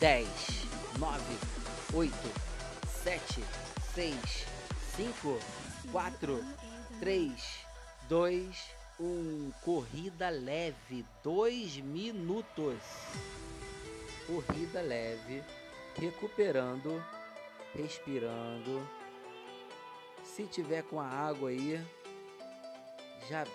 Dez, 0.00 0.28
nove, 0.98 1.38
oito, 1.94 2.32
sete, 3.04 3.44
seis, 3.94 4.46
cinco, 4.96 5.38
quatro, 5.92 6.42
três, 6.98 7.60
dois, 8.08 8.56
um. 8.98 9.52
Corrida 9.62 10.30
leve, 10.30 11.04
dois 11.22 11.76
minutos. 11.76 12.78
Corrida 14.26 14.80
leve, 14.80 15.42
recuperando, 15.98 17.02
respirando 17.74 18.95
se 20.36 20.44
tiver 20.44 20.82
com 20.82 21.00
a 21.00 21.06
água 21.06 21.48
aí, 21.48 21.82
já 23.26 23.46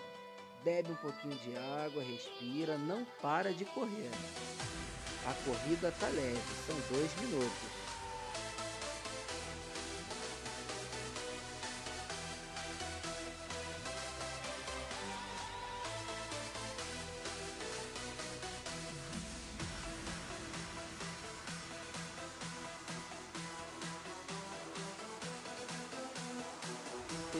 bebe 0.64 0.90
um 0.90 0.96
pouquinho 0.96 1.36
de 1.36 1.56
água, 1.56 2.02
respira, 2.02 2.76
não 2.76 3.04
para 3.20 3.54
de 3.54 3.64
correr. 3.66 4.10
A 5.24 5.32
corrida 5.44 5.94
tá 6.00 6.08
leve, 6.08 6.40
são 6.66 6.76
dois 6.90 7.14
minutos. 7.20 7.81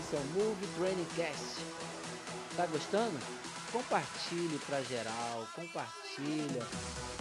Esse 0.02 0.16
é 0.16 0.18
o 0.18 0.24
Move 0.34 0.66
Training 0.76 1.06
Cast. 1.14 1.60
Tá 2.56 2.66
gostando? 2.66 3.16
Compartilhe 3.70 4.58
para 4.66 4.82
geral, 4.82 5.46
compartilha, 5.54 6.66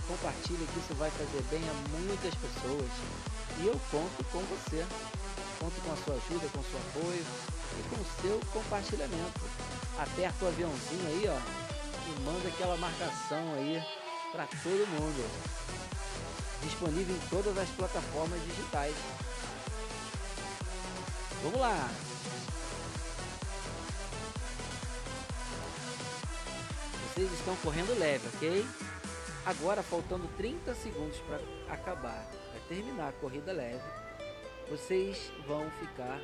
compartilha 0.07 0.65
que 0.65 0.79
isso 0.79 0.95
vai 0.95 1.11
fazer 1.11 1.43
bem 1.51 1.61
a 1.69 1.73
muitas 1.89 2.33
pessoas. 2.35 2.89
E 3.59 3.67
eu 3.67 3.79
conto 3.91 4.23
com 4.31 4.39
você. 4.39 4.83
Conto 5.59 5.79
com 5.81 5.93
a 5.93 5.97
sua 5.97 6.15
ajuda, 6.15 6.49
com 6.49 6.59
o 6.59 6.63
seu 6.63 6.79
apoio 6.79 7.25
e 7.77 7.83
com 7.89 8.01
o 8.01 8.21
seu 8.21 8.39
compartilhamento. 8.51 9.41
Aperta 9.99 10.45
o 10.45 10.47
aviãozinho 10.47 11.07
aí, 11.07 11.25
ó, 11.29 11.39
e 12.09 12.19
manda 12.21 12.47
aquela 12.47 12.77
marcação 12.77 13.53
aí 13.57 13.81
para 14.31 14.47
todo 14.47 14.87
mundo. 14.89 15.29
Disponível 16.63 17.15
em 17.15 17.27
todas 17.29 17.55
as 17.57 17.69
plataformas 17.69 18.41
digitais. 18.43 18.95
Vamos 21.43 21.59
lá! 21.59 22.10
Estão 27.41 27.55
correndo 27.57 27.97
leve, 27.97 28.27
ok? 28.35 28.65
Agora, 29.45 29.81
faltando 29.81 30.27
30 30.37 30.75
segundos 30.75 31.17
para 31.21 31.39
acabar, 31.73 32.27
para 32.51 32.61
terminar 32.69 33.09
a 33.09 33.13
corrida 33.13 33.51
leve, 33.51 33.83
vocês 34.69 35.31
vão 35.47 35.69
ficar 35.79 36.21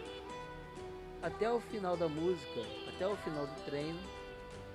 até 1.21 1.51
o 1.51 1.59
final 1.59 1.97
da 1.97 2.07
música, 2.07 2.61
até 2.87 3.07
o 3.07 3.17
final 3.17 3.47
do 3.47 3.65
treino, 3.65 3.99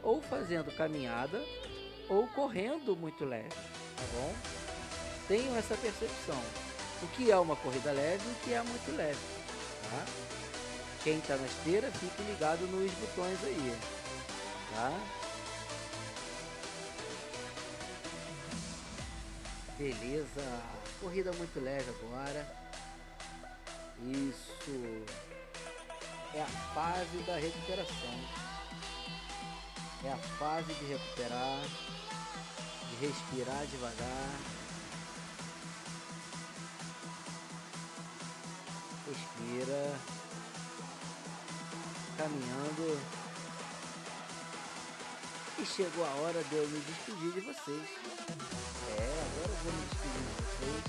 ou 0.03 0.21
fazendo 0.21 0.77
caminhada, 0.77 1.41
ou 2.09 2.27
correndo 2.29 2.97
muito 2.97 3.25
leve, 3.25 3.49
tá 3.49 4.05
bom? 4.15 4.35
Tenham 5.29 5.57
essa 5.57 5.77
percepção. 5.77 6.43
o 7.03 7.07
que 7.17 7.31
é 7.33 7.39
uma 7.39 7.57
corrida 7.57 7.91
leve 7.93 8.23
e 8.29 8.33
o 8.33 8.45
que 8.45 8.53
é 8.53 8.63
muito 8.63 8.97
leve. 8.97 9.19
Tá? 9.91 10.05
Quem 11.03 11.19
está 11.19 11.37
na 11.37 11.47
esteira, 11.47 11.91
fique 11.93 12.23
ligado 12.23 12.61
nos 12.67 12.93
botões 12.93 13.39
aí. 13.45 13.77
Tá? 14.75 15.22
Beleza, 19.83 20.63
corrida 21.01 21.33
muito 21.33 21.59
leve 21.59 21.91
agora. 21.91 22.47
Isso 24.01 25.05
é 26.33 26.41
a 26.41 26.47
fase 26.73 27.19
da 27.27 27.35
recuperação. 27.35 28.15
É 30.05 30.13
a 30.13 30.19
fase 30.39 30.73
de 30.73 30.85
recuperar, 30.85 31.65
de 32.91 33.07
respirar 33.07 33.67
devagar. 33.67 34.39
Respira. 39.09 39.99
Caminhando. 42.17 43.01
E 45.59 45.67
chegou 45.67 46.05
a 46.05 46.15
hora 46.21 46.45
de 46.45 46.55
eu 46.55 46.69
me 46.69 46.79
despedir 46.79 47.33
de 47.33 47.41
vocês. 47.41 48.62
Agora 49.43 49.59
eu 49.59 49.65
vou 49.65 49.73
me 49.73 49.83
despedir 49.91 50.23
de 50.23 50.35
vocês. 50.39 50.83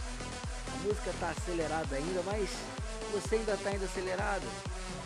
A 0.67 0.77
música 0.83 1.13
tá 1.19 1.29
acelerada 1.29 1.95
ainda, 1.95 2.21
mas 2.23 2.49
você 3.11 3.35
ainda 3.35 3.57
tá 3.57 3.71
indo 3.71 3.85
acelerado, 3.85 4.47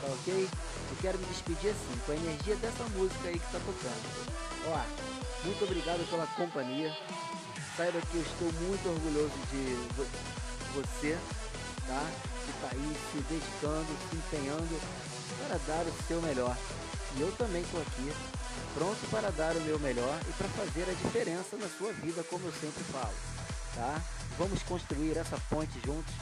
tá 0.01 0.07
ok? 0.07 0.49
Eu 0.89 0.97
quero 1.01 1.17
me 1.17 1.25
despedir 1.27 1.71
assim, 1.71 1.99
com 2.05 2.11
a 2.11 2.15
energia 2.15 2.55
dessa 2.57 2.83
música 2.95 3.29
aí 3.29 3.39
que 3.39 3.51
tá 3.51 3.59
tocando. 3.59 4.37
Ó, 4.67 5.45
muito 5.45 5.63
obrigado 5.63 6.09
pela 6.09 6.27
companhia. 6.27 6.93
Saiba 7.77 8.01
que 8.01 8.15
eu 8.15 8.21
estou 8.21 8.51
muito 8.67 8.89
orgulhoso 8.89 9.37
de 9.51 9.77
você, 10.73 11.17
tá? 11.87 12.03
Que 12.45 12.51
tá 12.59 12.69
aí 12.73 12.97
se 13.11 13.17
dedicando, 13.29 13.87
se 14.09 14.15
empenhando 14.17 14.81
para 15.47 15.57
dar 15.59 15.85
o 15.85 16.07
seu 16.07 16.21
melhor. 16.21 16.57
E 17.15 17.21
eu 17.21 17.31
também 17.37 17.61
estou 17.61 17.81
aqui, 17.81 18.13
pronto 18.73 19.09
para 19.09 19.31
dar 19.31 19.55
o 19.55 19.61
meu 19.61 19.79
melhor 19.79 20.19
e 20.27 20.33
para 20.33 20.47
fazer 20.49 20.83
a 20.89 20.93
diferença 20.93 21.55
na 21.57 21.67
sua 21.67 21.91
vida, 21.93 22.23
como 22.23 22.45
eu 22.45 22.53
sempre 22.53 22.83
falo, 22.91 23.13
tá? 23.77 24.01
Vamos 24.37 24.61
construir 24.63 25.15
essa 25.15 25.39
ponte 25.49 25.79
juntos 25.85 26.13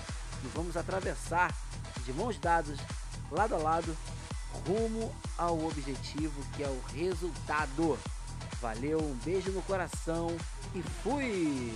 e 0.43 0.47
vamos 0.53 0.77
atravessar 0.77 1.55
de 2.05 2.13
mãos 2.13 2.37
dadas, 2.37 2.77
lado 3.31 3.55
a 3.55 3.57
lado, 3.57 3.97
rumo 4.67 5.13
ao 5.37 5.65
objetivo 5.65 6.45
que 6.55 6.63
é 6.63 6.67
o 6.67 6.81
resultado. 6.93 7.97
Valeu, 8.61 8.99
um 8.99 9.15
beijo 9.23 9.51
no 9.51 9.61
coração 9.63 10.35
e 10.73 10.83
fui! 11.01 11.73